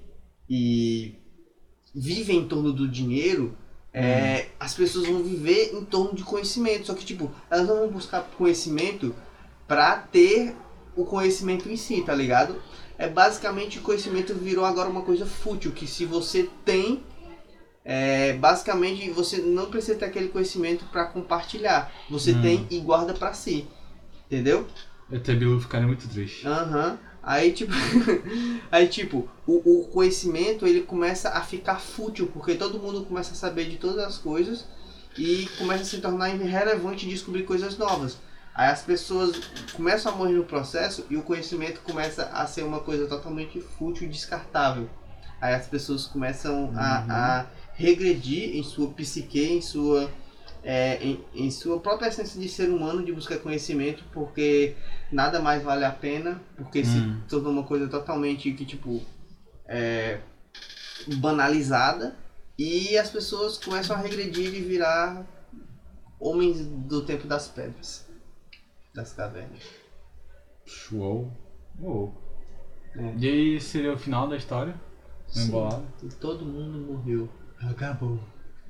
[0.49, 1.15] e
[1.95, 3.57] vivem em torno do dinheiro,
[3.93, 7.89] é, as pessoas vão viver em torno de conhecimento, só que tipo, elas não vão
[7.89, 9.15] buscar conhecimento
[9.69, 10.55] pra ter
[10.97, 12.61] o conhecimento em si, tá ligado?
[12.99, 17.03] É basicamente o conhecimento virou agora uma coisa fútil, que se você tem,
[17.85, 21.93] é, basicamente você não precisa ter aquele conhecimento pra compartilhar.
[22.11, 22.43] Você Hum.
[22.43, 23.67] tem e guarda pra si.
[24.27, 24.67] Entendeu?
[25.11, 26.47] ET Bilu ficaria muito triste.
[26.47, 26.99] Aham.
[27.23, 27.73] Aí tipo,
[28.71, 33.37] aí tipo, o, o conhecimento ele começa a ficar fútil, porque todo mundo começa a
[33.37, 34.67] saber de todas as coisas
[35.17, 38.17] e começa a se tornar irrelevante descobrir coisas novas.
[38.55, 39.37] Aí as pessoas
[39.73, 44.07] começam a morrer no processo e o conhecimento começa a ser uma coisa totalmente fútil
[44.07, 44.89] e descartável.
[45.41, 50.11] Aí as pessoas começam a, a regredir em sua psique, em sua,
[50.63, 54.77] é, em, em sua própria essência de ser humano, de buscar conhecimento, porque
[55.11, 56.85] nada mais vale a pena, porque Hum.
[56.85, 59.03] se tornou uma coisa totalmente que, tipo,
[59.67, 60.21] é,
[61.17, 62.15] banalizada,
[62.59, 65.27] e as pessoas começam a regredir e virar
[66.21, 68.07] homens do tempo das pedras,
[68.95, 69.63] das cavernas.
[70.93, 71.33] Uou.
[71.81, 72.23] Uou.
[72.97, 73.15] É.
[73.17, 74.75] E aí seria o final da história?
[75.27, 75.49] Sim.
[75.49, 75.85] Embolado.
[76.03, 77.29] E todo mundo morreu.
[77.61, 78.21] Acabou.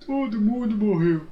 [0.04, 1.26] Todo mundo morreu.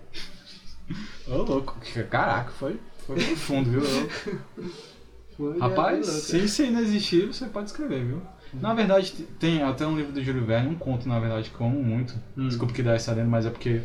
[1.29, 1.77] Ô, louco.
[2.09, 3.83] Caraca, foi, foi profundo, viu?
[5.37, 8.21] Foi, Rapaz, é, se isso não existir, você pode escrever, viu?
[8.53, 11.67] Na verdade, tem até um livro do Júlio Verne, um conto, na verdade, que eu
[11.67, 12.15] amo muito.
[12.37, 12.49] Hum.
[12.49, 13.81] Desculpa que dá essa lenda, mas é porque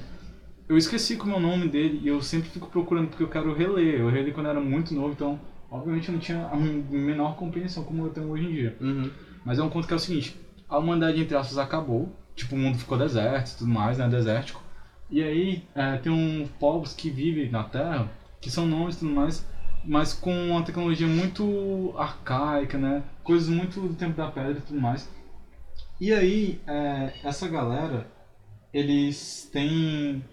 [0.68, 3.54] eu esqueci como é o nome dele e eu sempre fico procurando porque eu quero
[3.54, 4.00] reler.
[4.00, 7.84] Eu reli quando eu era muito novo, então, obviamente, eu não tinha a menor compreensão
[7.84, 8.78] como eu tenho hoje em dia.
[8.82, 9.10] Uhum.
[9.46, 10.36] Mas é um conto que é o seguinte:
[10.68, 12.12] a humanidade, entre aspas, acabou.
[12.36, 14.10] Tipo, o mundo ficou deserto e tudo mais, né?
[14.10, 14.62] Desértico.
[15.10, 19.12] E aí é, tem um povos que vivem na Terra, que são nomes e tudo
[19.12, 19.48] mais,
[19.86, 23.04] mas com uma tecnologia muito arcaica, né?
[23.24, 25.10] Coisas muito do tempo da pedra e tudo mais.
[26.02, 28.08] E aí, é, essa galera,
[28.74, 30.24] eles têm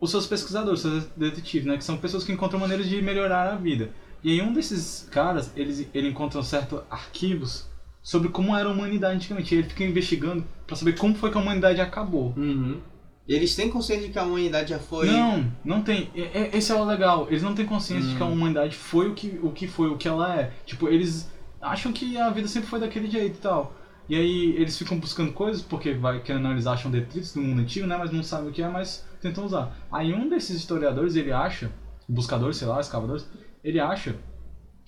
[0.00, 1.76] os seus pesquisadores, os seus detetives, né?
[1.76, 3.90] Que são pessoas que encontram maneiras de melhorar a vida.
[4.24, 7.68] E aí um desses caras, eles, ele encontra certos arquivos
[8.02, 9.54] sobre como era a humanidade antigamente.
[9.54, 12.32] E ele fica investigando pra saber como foi que a humanidade acabou.
[12.36, 12.80] Uhum.
[13.28, 15.06] Eles têm consciência de que a humanidade já foi.
[15.06, 16.10] Não, não tem.
[16.14, 17.26] E- e- Esse é o legal.
[17.28, 18.32] Eles não têm consciência de que a Hum.
[18.32, 20.52] humanidade foi o que, o que foi, o que ela é.
[20.66, 23.74] Tipo, eles acham que a vida sempre foi daquele jeito e tal.
[24.08, 27.86] E aí eles ficam buscando coisas, porque vai querendo eles acham detritos do mundo antigo,
[27.86, 27.96] né?
[27.96, 29.76] Mas não sabem o que é, mas tentam usar.
[29.92, 31.70] Aí um desses historiadores, ele acha
[32.08, 33.26] buscadores, sei lá, escavadores,
[33.62, 34.16] ele acha,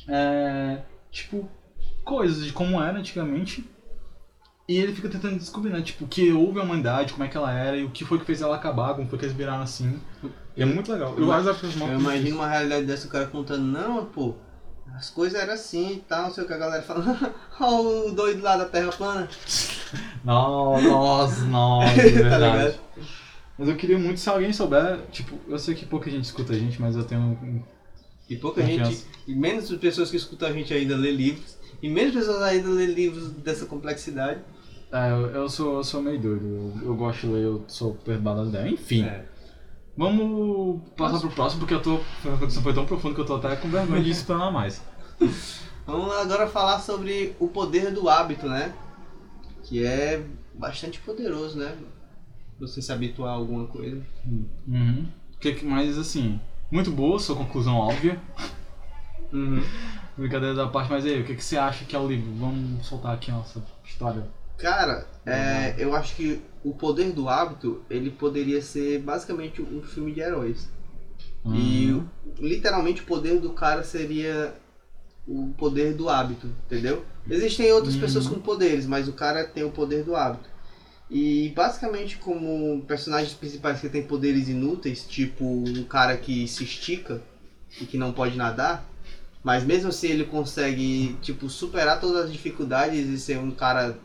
[0.08, 0.78] é,
[1.10, 1.48] tipo,
[2.04, 3.68] coisas de como era antigamente.
[4.68, 5.82] E ele fica tentando descobrir, né?
[5.82, 8.18] Tipo, o que houve a humanidade, como é que ela era e o que foi
[8.18, 10.00] que fez ela acabar, como foi que eles viraram assim.
[10.56, 11.14] E é muito legal.
[11.18, 11.26] Eu,
[11.92, 14.34] Eu imagino uma realidade dessa, o cara contando, não, pô,
[14.94, 17.04] as coisas eram assim e tal, não sei o que a galera fala,
[17.60, 19.28] ó o doido lá da Terra plana.
[20.24, 22.58] Não, nossa, nossa, é Tá verdade.
[22.58, 22.80] ligado?
[23.62, 26.58] Mas eu queria muito, se alguém souber, tipo, eu sei que pouca gente escuta a
[26.58, 27.64] gente, mas eu tenho
[28.28, 28.90] E pouca Confiança.
[28.90, 32.68] gente, e menos pessoas que escutam a gente ainda lê livros, e menos pessoas ainda
[32.68, 34.40] lê livros dessa complexidade.
[34.90, 37.96] É, eu, eu sou, eu sou meio doido, eu, eu gosto de ler, eu sou
[38.48, 38.68] ideia.
[38.68, 39.26] Enfim, É.
[39.96, 42.00] vamos passar pro próximo, porque eu tô.
[42.28, 44.82] A condição foi tão profunda que eu tô até com vergonha de explanar mais.
[45.86, 48.72] Vamos agora falar sobre o poder do hábito, né?
[49.62, 50.20] Que é
[50.52, 51.76] bastante poderoso, né?
[52.62, 54.00] Você se habituar a alguma coisa.
[54.24, 55.08] Uhum.
[55.40, 58.20] Que, que- mas assim, muito boa, sua conclusão óbvia.
[60.16, 62.30] Brincadeira da parte, mas aí, o que, que você acha que é o livro?
[62.38, 64.24] Vamos soltar aqui a nossa história.
[64.58, 70.12] Cara, é, eu acho que o poder do hábito, ele poderia ser basicamente um filme
[70.12, 70.70] de heróis.
[71.44, 72.06] E Uhum.
[72.38, 74.54] literalmente o poder do cara seria
[75.26, 77.04] o poder do hábito, entendeu?
[77.28, 78.00] Existem outras Uhum.
[78.00, 80.51] pessoas com poderes, mas o cara tem o poder do hábito.
[81.12, 87.20] E basicamente como personagens principais que têm poderes inúteis, tipo um cara que se estica
[87.78, 88.88] e que não pode nadar,
[89.44, 93.98] mas mesmo assim ele consegue tipo superar todas as dificuldades e ser um cara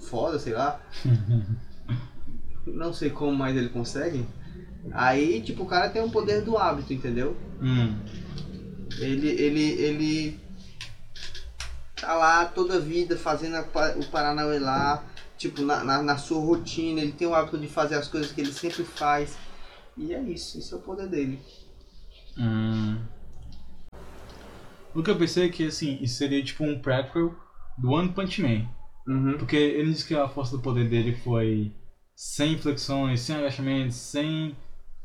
[0.00, 0.80] foda, sei lá.
[2.66, 4.26] Não sei como mais ele consegue.
[4.92, 7.36] Aí, tipo, o cara tem o poder do hábito, entendeu?
[7.62, 7.98] Hum.
[8.98, 10.40] Ele, ele, ele
[11.96, 13.62] tá lá toda a vida fazendo a
[13.96, 15.02] o Paranauê lá,
[15.38, 18.40] tipo, na, na, na sua rotina, ele tem o hábito de fazer as coisas que
[18.40, 19.38] ele sempre faz.
[19.96, 21.38] E é isso, esse é o poder dele.
[22.36, 22.98] Hum.
[24.94, 27.34] O que eu pensei é que assim, isso seria tipo um prequel
[27.78, 28.68] do One Punch Man.
[29.06, 29.38] Uhum.
[29.38, 31.72] Porque ele disse que a força do poder dele foi
[32.14, 34.56] sem flexões, sem agachamentos, sem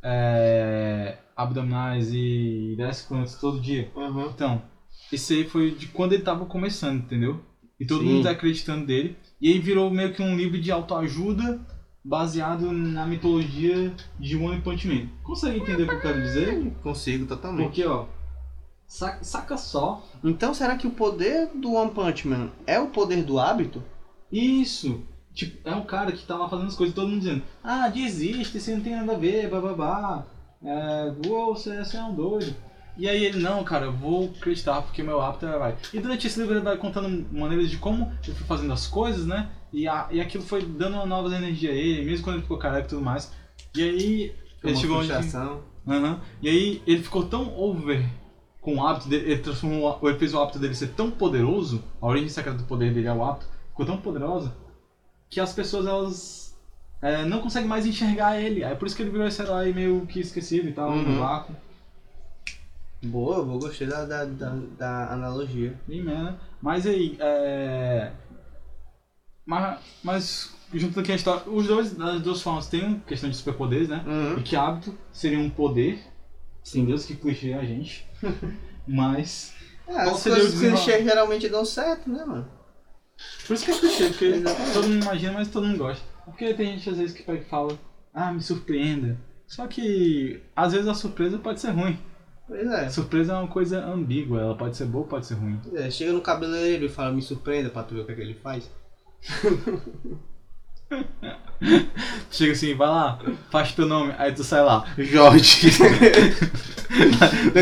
[0.02, 3.92] é, abdominais e 10 km todo dia.
[3.96, 4.30] Uhum.
[4.30, 4.62] Então,
[5.12, 7.40] esse aí foi de quando ele tava começando, entendeu?
[7.80, 8.06] E todo Sim.
[8.06, 9.16] mundo tá acreditando dele.
[9.40, 11.60] E aí virou meio que um livro de autoajuda
[12.04, 15.08] baseado na mitologia de One Punch Man.
[15.24, 16.74] Consegue entender o que eu quero dizer?
[16.82, 17.66] Consigo totalmente.
[17.66, 18.06] Porque, ó,
[18.86, 20.06] saca, saca só.
[20.24, 23.82] Então será que o poder do One Punch Man é o poder do hábito?
[24.32, 25.02] Isso!
[25.34, 28.60] Tipo, é um cara que tá lá fazendo as coisas, todo mundo dizendo, ah, desiste,
[28.60, 30.28] você não tem nada a ver, bababá.
[30.64, 32.56] É, uou, você, você é um doido.
[32.98, 35.76] E aí ele, não, cara, eu vou acreditar porque meu hábito é vai.
[35.94, 39.26] E durante esse livro ele vai contando maneiras de como ele foi fazendo as coisas,
[39.26, 39.50] né?
[39.72, 42.58] E, a, e aquilo foi dando uma nova energia a ele, mesmo quando ele ficou
[42.58, 43.32] careca e tudo mais.
[43.76, 45.08] E aí ele chegou onde...
[45.88, 46.20] Aham.
[46.42, 48.06] E aí ele ficou tão over
[48.62, 52.06] com o hábito dele, ele transformou, ele fez o hábito dele ser tão poderoso, a
[52.08, 54.56] origem secreta do poder dele é o hábito, ficou tão poderosa
[55.30, 56.58] que as pessoas elas
[57.02, 58.64] é, não conseguem mais enxergar ele.
[58.64, 61.02] É por isso que ele virou esse herói meio que esquecido e tal, Uhum.
[61.02, 61.56] no vácuo.
[63.04, 65.78] Boa, eu gostei da, da, da, da analogia.
[65.88, 66.38] Bem, né?
[66.62, 68.12] Mas aí, é.
[69.46, 73.36] Mas, mas junto aqui a história, os dois, das duas formas tem uma questão de
[73.36, 74.04] superpoderes, né?
[74.08, 74.40] Uhum.
[74.40, 76.02] E que hábito seria um poder.
[76.64, 78.08] Sim, Deus que clichê a gente.
[78.88, 79.54] Mas.
[79.86, 82.48] É, as coisas clichê geralmente dão certo, né, mano?
[83.46, 84.74] Por isso que é clichê, porque Exatamente.
[84.74, 86.04] todo mundo imagina, mas todo mundo gosta.
[86.26, 87.78] Porque tem gente às vezes que pega e fala,
[88.14, 89.18] ah, me surpreenda.
[89.46, 92.00] Só que às vezes a surpresa pode ser ruim.
[92.54, 92.88] Pois é.
[92.88, 95.60] Surpresa é uma coisa ambígua, ela pode ser boa, pode ser ruim.
[95.74, 98.22] É, Chega no cabeleireiro e fala, me surpreenda pra tu ver o que, é que
[98.22, 98.70] ele faz.
[102.30, 105.72] Chega assim, vai lá, faz teu nome, aí tu sai lá, Jorge.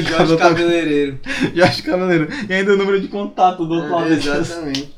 [0.09, 1.21] Jorge Cabeleireiro.
[1.55, 2.27] Jorge Cavaleiro.
[2.49, 4.11] E ainda o número de contato do outro lado.
[4.11, 4.93] É, exatamente.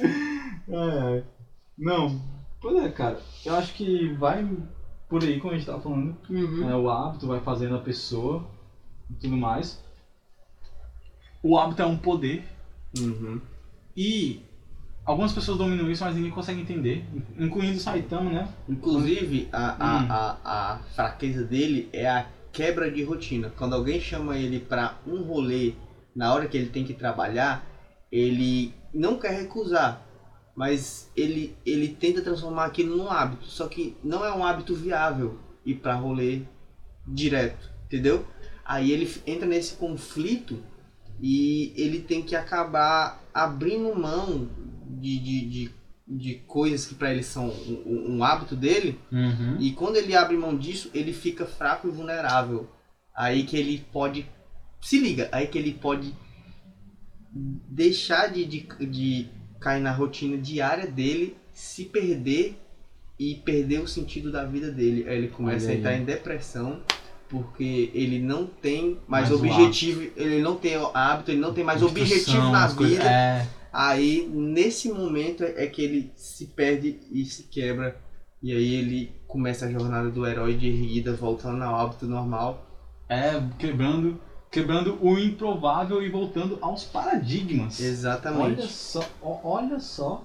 [0.72, 1.24] É,
[1.76, 2.22] não,
[2.62, 3.18] pois é, cara.
[3.44, 4.48] Eu acho que vai
[5.10, 6.16] por aí, como a gente tava falando.
[6.30, 6.70] Uhum.
[6.70, 8.48] É, o hábito vai fazendo a pessoa
[9.10, 9.78] e tudo mais.
[11.42, 12.44] O hábito é um poder
[12.98, 13.40] Uhum.
[13.96, 14.40] e
[15.04, 17.04] algumas pessoas dominam isso, mas ninguém consegue entender,
[17.38, 18.48] incluindo o Saitama, né?
[18.68, 20.06] Inclusive, a, a, Hum.
[20.10, 20.36] a,
[20.72, 23.50] a fraqueza dele é a quebra de rotina.
[23.56, 25.72] Quando alguém chama ele pra um rolê
[26.14, 27.64] na hora que ele tem que trabalhar,
[28.10, 30.00] ele não quer recusar,
[30.54, 33.46] mas ele, ele tenta transformar aquilo num hábito.
[33.46, 36.42] Só que não é um hábito viável ir pra rolê
[37.06, 38.26] direto, entendeu?
[38.64, 40.62] Aí ele entra nesse conflito
[41.20, 44.48] e ele tem que acabar abrindo mão
[45.00, 45.70] de, de, de,
[46.06, 49.56] de coisas que pra ele são um, um- um hábito dele Uhum.
[49.60, 52.68] e quando ele abre mão disso, ele fica fraco e vulnerável.
[53.14, 54.26] Aí que ele pode.
[54.80, 56.14] Se liga, aí que ele pode
[57.32, 59.28] deixar de, de, de
[59.60, 62.56] cair na rotina diária dele, se perder
[63.18, 65.08] e perder o sentido da vida dele.
[65.08, 66.00] Aí ele começa Olha a entrar aí.
[66.00, 66.80] em depressão
[67.30, 71.80] porque ele não tem mais, Mais objetivo, ele não tem hábito, ele não tem mais
[71.80, 73.04] objetivo na vida.
[73.04, 73.46] É.
[73.72, 77.96] Aí, nesse momento, é que ele se perde e se quebra.
[78.42, 82.66] E aí ele começa a jornada do herói de erguida, voltando ao hábito normal.
[83.08, 84.20] É, quebrando,
[84.50, 87.80] quebrando o improvável e voltando aos paradigmas.
[87.80, 88.60] Exatamente.
[88.60, 90.24] Olha só, olha só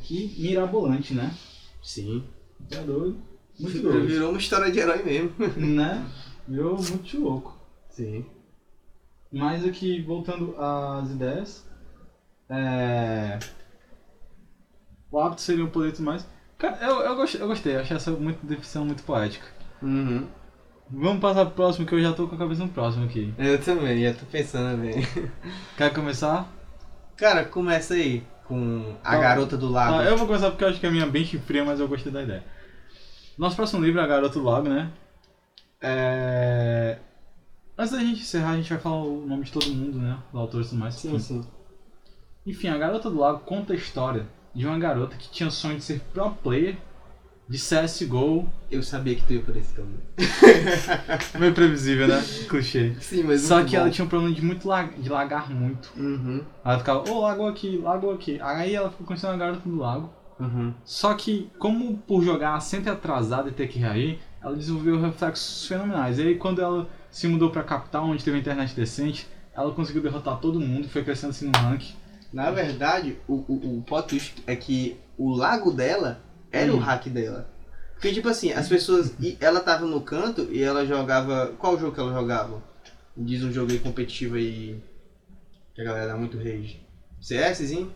[0.00, 1.34] que mirabolante, né?
[1.82, 2.24] Sim.
[2.70, 3.18] É doido.
[3.58, 4.06] Muito Virou, doido.
[4.06, 5.32] virou uma história de herói mesmo.
[5.56, 6.06] né?
[6.46, 7.56] Virou muito louco.
[7.88, 8.26] Sim.
[9.32, 11.66] Mas aqui, voltando às ideias.
[12.48, 13.38] É...
[15.10, 16.26] O hábito seria um poder mais.
[16.58, 19.46] Cara, eu, eu, gostei, eu gostei, achei essa muito, definição muito poética.
[19.82, 20.26] Uhum.
[20.90, 23.34] Vamos passar pro próximo, que eu já tô com a cabeça no próximo aqui.
[23.38, 24.94] Eu também, já tô pensando bem.
[25.76, 26.48] Quer começar?
[27.16, 29.18] Cara, começa aí com a Tá.
[29.20, 29.96] garota do lago.
[29.98, 31.88] Ah, eu vou começar porque eu acho que a minha é bem fria, mas eu
[31.88, 32.44] gostei da ideia.
[33.36, 34.90] Nosso próximo livro é A Garota do Lago, né?
[35.80, 36.98] É...
[37.76, 40.16] Antes da gente encerrar, a gente vai falar o nome de todo mundo, né?
[40.32, 40.94] Os autores e tudo mais.
[40.94, 41.46] Sim, sim.
[42.46, 45.84] Enfim, A Garota do Lago conta a história de uma garota que tinha sonho de
[45.84, 46.78] ser pro player
[47.48, 48.48] de CSGO.
[48.70, 50.00] Eu sabia que tu ia por esse caminho.
[51.38, 52.22] Meio previsível, né?
[52.48, 52.94] Clichê.
[53.00, 53.82] Sim, mas Só que bom.
[53.82, 54.90] ela tinha um problema de muito lag...
[55.00, 55.92] de lagar muito.
[55.96, 56.42] Uhum.
[56.64, 58.40] Ela ficava, ô, lagou aqui, lagou aqui.
[58.40, 60.10] Aí ela ficou conhecendo a Garota do Lago.
[60.38, 60.74] Uhum.
[60.84, 66.18] Só que, como por jogar sempre atrasada e ter que reagir, ela desenvolveu reflexos fenomenais.
[66.18, 70.38] E aí, quando ela se mudou pra capital, onde teve internet decente, ela conseguiu derrotar
[70.38, 71.94] todo mundo, foi crescendo assim no ranking.
[72.32, 76.20] Na verdade, o, o, o plot twist é que o lago dela
[76.52, 76.80] era o Hum.
[76.80, 77.48] hack dela.
[77.94, 79.14] Porque, tipo assim, as pessoas.
[79.40, 81.52] ela tava no canto e ela jogava.
[81.58, 82.62] Qual jogo que ela jogava?
[83.16, 84.78] Diz um jogo aí competitivo aí.
[85.74, 86.80] Que a galera dá muito rage.
[87.20, 87.92] CSzinho?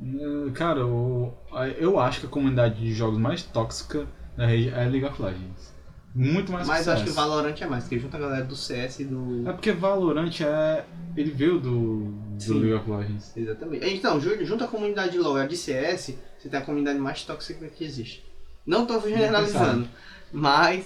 [0.00, 1.34] Eh, Cara, eu,
[1.78, 4.06] eu acho que a comunidade de jogos mais tóxica
[4.36, 5.76] da rede é League of Legends.
[6.14, 7.24] Muito mais Mas que eu acho que o CS.
[7.26, 9.48] Valorant é mais, porque junta a galera do CS e do.
[9.48, 10.84] É porque Valorant é.
[11.16, 12.00] Ele veio do,
[12.34, 12.60] do Sim.
[12.60, 13.36] League of Legends.
[13.36, 13.86] Exatamente.
[13.94, 16.98] Então, ju- junto a comunidade de LoL e a de CS, você tem a comunidade
[16.98, 18.24] mais tóxica que existe.
[18.66, 19.88] Não tô generalizando,
[20.32, 20.84] mas.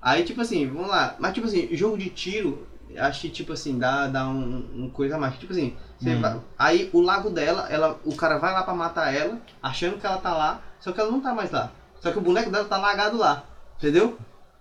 [0.00, 1.14] Aí, tipo assim, vamos lá.
[1.18, 2.66] Mas, tipo assim, jogo de tiro,
[2.98, 5.38] acho que, tipo assim, dá, dá um, um coisa a mais.
[5.38, 6.20] Tipo assim, você Hum.
[6.20, 10.06] vai- aí o lago dela, ela, o cara vai lá pra matar ela, achando que
[10.06, 11.70] ela tá lá, só que ela não tá mais lá.
[12.00, 13.44] Só que o boneco dela tá lagado lá,
[13.78, 14.18] entendeu?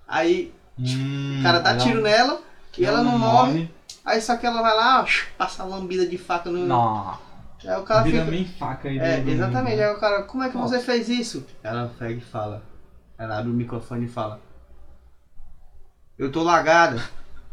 [0.08, 2.40] Aí Hum, o cara dá ela- tiro nela
[2.78, 3.52] e ela não morre.
[3.52, 3.72] morre.
[4.06, 5.06] Aí só que ela vai lá, ó,
[5.38, 6.60] passa a lambida de faca no.
[6.68, 7.18] Não.
[7.66, 8.32] Aí o cara Vira fica.
[8.32, 8.98] bem faca aí.
[8.98, 9.82] É, do- do- exatamente.
[9.82, 10.62] Aí o cara, como é que Ó.
[10.62, 11.46] você fez isso?
[11.64, 12.64] Ela pega e fala.
[13.18, 14.42] Ela abre o microfone e fala.
[16.18, 17.02] Eu tô lagada.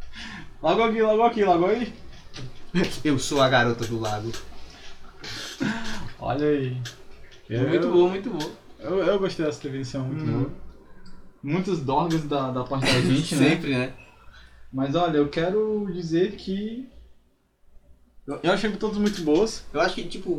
[0.63, 1.95] Logo aqui, logo aqui, logo aí.
[3.05, 4.31] Eu sou a garota do lago.
[6.19, 6.77] Olha aí.
[7.49, 8.51] Eu- Muito bom, muito bom.
[8.79, 10.39] Eu, eu gostei dessa definição, muito Uhum.
[10.41, 10.51] boa.
[11.43, 13.51] Muitos dorgas da, da parte da gente, né?
[13.51, 13.93] Sempre, né?
[14.73, 16.89] Mas olha, eu quero dizer que.
[18.43, 19.65] Eu, achei todas muito boas.
[19.73, 20.35] Eu acho que, tipo,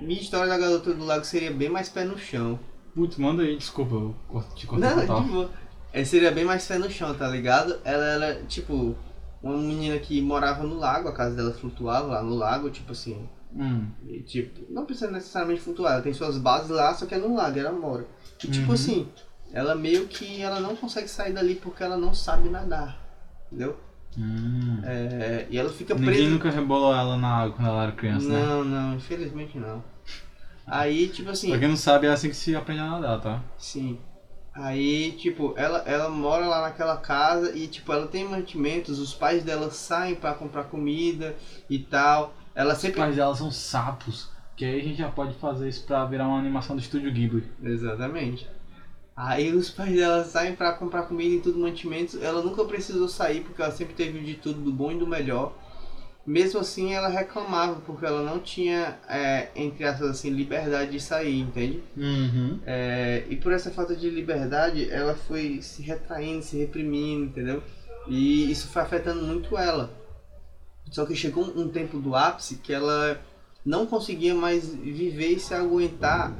[0.00, 2.58] minha história da garota do lago seria bem mais pé no chão.
[2.94, 4.14] Putz, manda aí, desculpa, eu
[4.54, 5.22] te cortei Não, total.
[5.22, 5.50] de boa.
[5.92, 7.78] É, seria bem mais pé no chão, tá ligado?
[7.84, 8.94] Ela era, tipo,
[9.42, 13.28] uma menina que morava no lago, a casa dela flutuava lá no lago, tipo assim,
[13.52, 13.90] Hum.
[14.06, 17.34] E, tipo, não precisa necessariamente flutuar, ela tem suas bases lá, só que é no
[17.34, 18.06] lago, ela mora.
[18.44, 18.74] E tipo Uhum.
[18.74, 19.08] assim,
[19.52, 22.96] ela meio que ela não consegue sair dali porque ela não sabe nadar.
[23.50, 23.76] Entendeu?
[24.18, 24.80] Hum.
[24.84, 26.30] É, e ela fica Ninguém presa.
[26.30, 28.44] nunca rebolou ela na água quando ela era criança, né?
[28.44, 29.82] Não, não, infelizmente não.
[30.66, 33.42] Aí, tipo assim, Pra quem não sabe, é assim que se aprende a nadar, tá?
[33.58, 33.98] sim.
[34.52, 39.44] Aí, tipo, ela, ela mora lá naquela casa e, tipo, ela tem mantimentos, os pais
[39.44, 41.36] dela saem pra comprar comida
[41.70, 42.34] e tal.
[42.52, 42.98] Ela Os sempre.
[43.00, 44.28] pais dela são sapos.
[44.56, 47.48] Que aí a gente já pode fazer isso pra virar uma animação do estúdio Ghibli.
[47.62, 48.46] Exatamente.
[49.16, 52.20] Aí os pais dela saem pra comprar comida e tudo, mantimentos.
[52.20, 55.54] Ela nunca precisou sair porque ela sempre teve de tudo, do bom e do melhor.
[56.26, 61.40] Mesmo assim, ela reclamava porque ela não tinha, é, entre aspas assim, liberdade de sair,
[61.40, 61.82] entende?
[61.96, 62.60] Uhum.
[62.64, 67.62] É, e por essa falta de liberdade, ela foi se retraindo, se reprimindo, entendeu?
[68.06, 69.90] E isso foi afetando muito ela.
[70.90, 73.20] Só que chegou um tempo do ápice que ela
[73.64, 76.32] não conseguia mais viver e se aguentar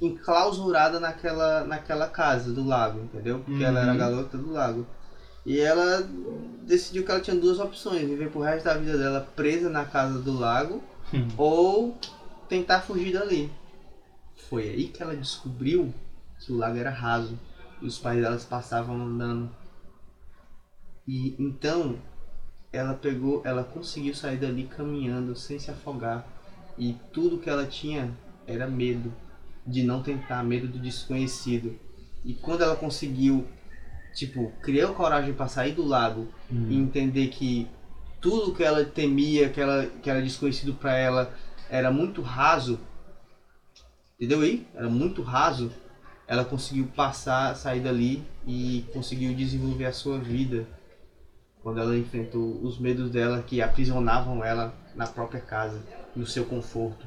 [0.00, 3.40] enclausurada naquela, naquela casa do lago, entendeu?
[3.40, 3.98] Porque ela era a Uhum.
[3.98, 4.86] garota do lago.
[5.46, 6.06] E ela
[6.62, 10.18] decidiu que ela tinha duas opções: viver pro resto da vida dela presa na casa
[10.18, 11.28] do lago Hum.
[11.36, 11.94] ou
[12.48, 13.50] tentar fugir dali.
[14.48, 15.92] Foi aí que ela descobriu
[16.38, 17.38] que o lago era raso
[17.80, 19.50] e os pais delas passavam andando.
[21.06, 21.96] E então
[22.72, 26.24] ela pegou, ela conseguiu sair dali caminhando sem se afogar.
[26.76, 28.10] E tudo que ela tinha
[28.46, 29.12] era medo
[29.66, 31.78] de não tentar, medo do desconhecido.
[32.24, 33.46] E quando ela conseguiu,
[34.14, 36.66] tipo, criar coragem para sair do lago Hum.
[36.70, 37.68] e entender que
[38.20, 41.34] tudo que ela temia, que, ela, que era desconhecido para ela,
[41.68, 42.78] era muito raso.
[44.16, 44.66] Entendeu aí?
[44.74, 45.70] Era muito raso.
[46.26, 50.66] Ela conseguiu passar, sair dali e conseguiu desenvolver a sua vida.
[51.62, 55.82] Quando ela enfrentou os medos dela que aprisionavam ela na própria casa,
[56.14, 57.04] no seu conforto.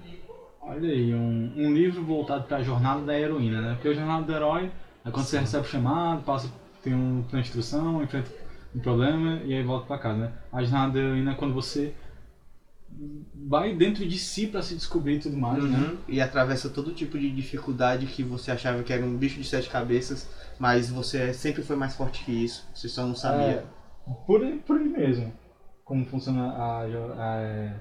[0.70, 3.74] Olha aí, um, um livro voltado para a jornada da heroína, né?
[3.76, 4.70] Porque a jornada do herói
[5.06, 6.52] é quando você recebe o chamado, passa,
[6.84, 8.30] tem um, uma instrução, enfrenta
[8.76, 10.32] um problema e aí volta para casa, né?
[10.52, 11.94] A jornada da heroína é quando você
[13.34, 15.78] vai dentro de si para se descobrir e tudo mais, né?
[15.78, 15.98] Uhum.
[16.08, 19.70] E atravessa todo tipo de dificuldade que você achava que era um bicho de sete
[19.70, 20.28] cabeças,
[20.60, 22.68] mas você sempre foi mais forte que isso.
[22.74, 23.64] Você só não sabia.
[24.08, 25.32] É, por, aí- por aí mesmo.
[25.86, 27.74] Como funciona a, jo- a,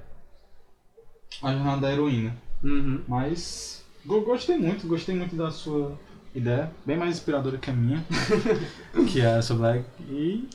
[1.49, 2.45] a jornada da heroína.
[2.62, 3.02] Uhum.
[3.07, 5.98] Mas go- gostei muito, gostei muito da sua
[6.34, 6.70] ideia.
[6.84, 8.04] Bem mais inspiradora que a minha,
[9.12, 9.84] que é essa Black.
[10.09, 10.48] E,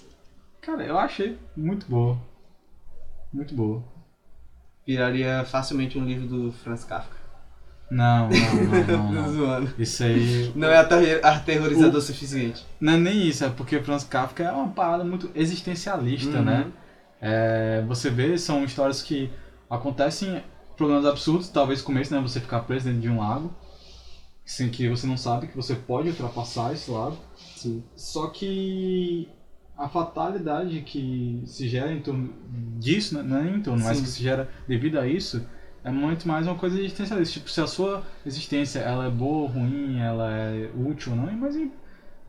[0.61, 2.17] cara, eu achei muito boa.
[3.33, 3.83] Muito boa.
[4.85, 7.21] Viraria facilmente um livro do Franz Kafka.
[7.89, 9.31] Não, não, não, não.
[9.61, 9.69] não.
[9.77, 10.51] Isso aí.
[10.55, 12.65] Não é aterrorizador o suficiente.
[12.79, 16.43] Não é nem isso, é porque Franz Kafka é uma parada muito existencialista, Uhum.
[16.45, 16.71] né?
[17.21, 19.29] É, você vê, são histórias que
[19.69, 20.41] acontecem,
[20.75, 22.21] problemas absurdos, talvez começo, né?
[22.21, 23.53] Você ficar preso dentro de um lago,
[24.45, 27.17] sem que você não sabe que você pode ultrapassar esse lago.
[27.55, 27.83] Sim.
[27.95, 29.29] Só que
[29.77, 32.33] a fatalidade que se gera em torno
[32.77, 33.23] disso, né?
[33.23, 35.43] não é em torno, mas que se gera devido a isso,
[35.83, 37.33] é muito mais uma coisa existencialista.
[37.33, 41.31] Tipo, se a sua existência ela é boa ou ruim, ela é útil ou não,
[41.33, 41.71] mas e,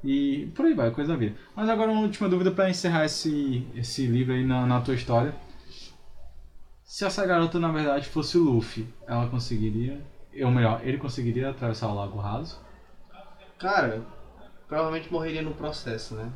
[0.02, 1.36] e por aí vai, coisa da vida.
[1.54, 5.34] Mas agora uma última dúvida para encerrar esse, esse livro aí na, na tua história.
[6.92, 9.98] Se essa garota na verdade fosse o Luffy, ela conseguiria,
[10.42, 12.60] ou melhor, ele conseguiria atravessar o Lago Raso?
[13.58, 14.02] Cara,
[14.68, 16.30] provavelmente morreria no processo, né?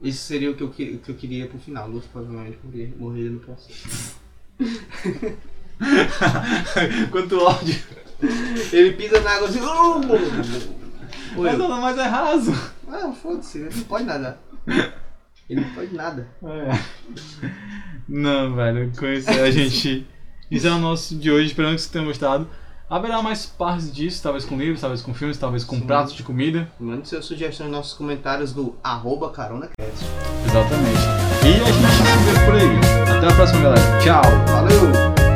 [0.00, 1.88] Isso seria o que eu, que- eu queria pro final.
[1.88, 4.16] Luffy provavelmente morreria, morreria no processo.
[7.10, 7.82] Quanto ódio!
[8.72, 9.60] Ele pisa na água assim.
[9.60, 9.66] Oi.
[11.36, 12.52] Mas nada mais é raso.
[12.86, 14.38] Ah, foda-se, ele não pode nadar.
[15.50, 16.28] Ele não pode nada.
[16.44, 16.70] É.
[18.08, 20.06] Não, velho, com isso a gente.
[20.50, 22.48] Isso é o nosso de hoje, esperando que vocês tenham gostado.
[22.88, 25.82] Haverá mais partes disso, talvez com livros, talvez com filmes, talvez com Sim.
[25.82, 26.66] pratos de comida.
[26.80, 29.76] Mande suas sugestões nos nossos comentários do arroba caronacast.
[30.46, 31.18] Exatamente.
[31.44, 33.18] E a gente se vê por aí.
[33.18, 34.00] Até a próxima, galera.
[34.00, 34.22] Tchau!
[34.46, 35.27] Valeu!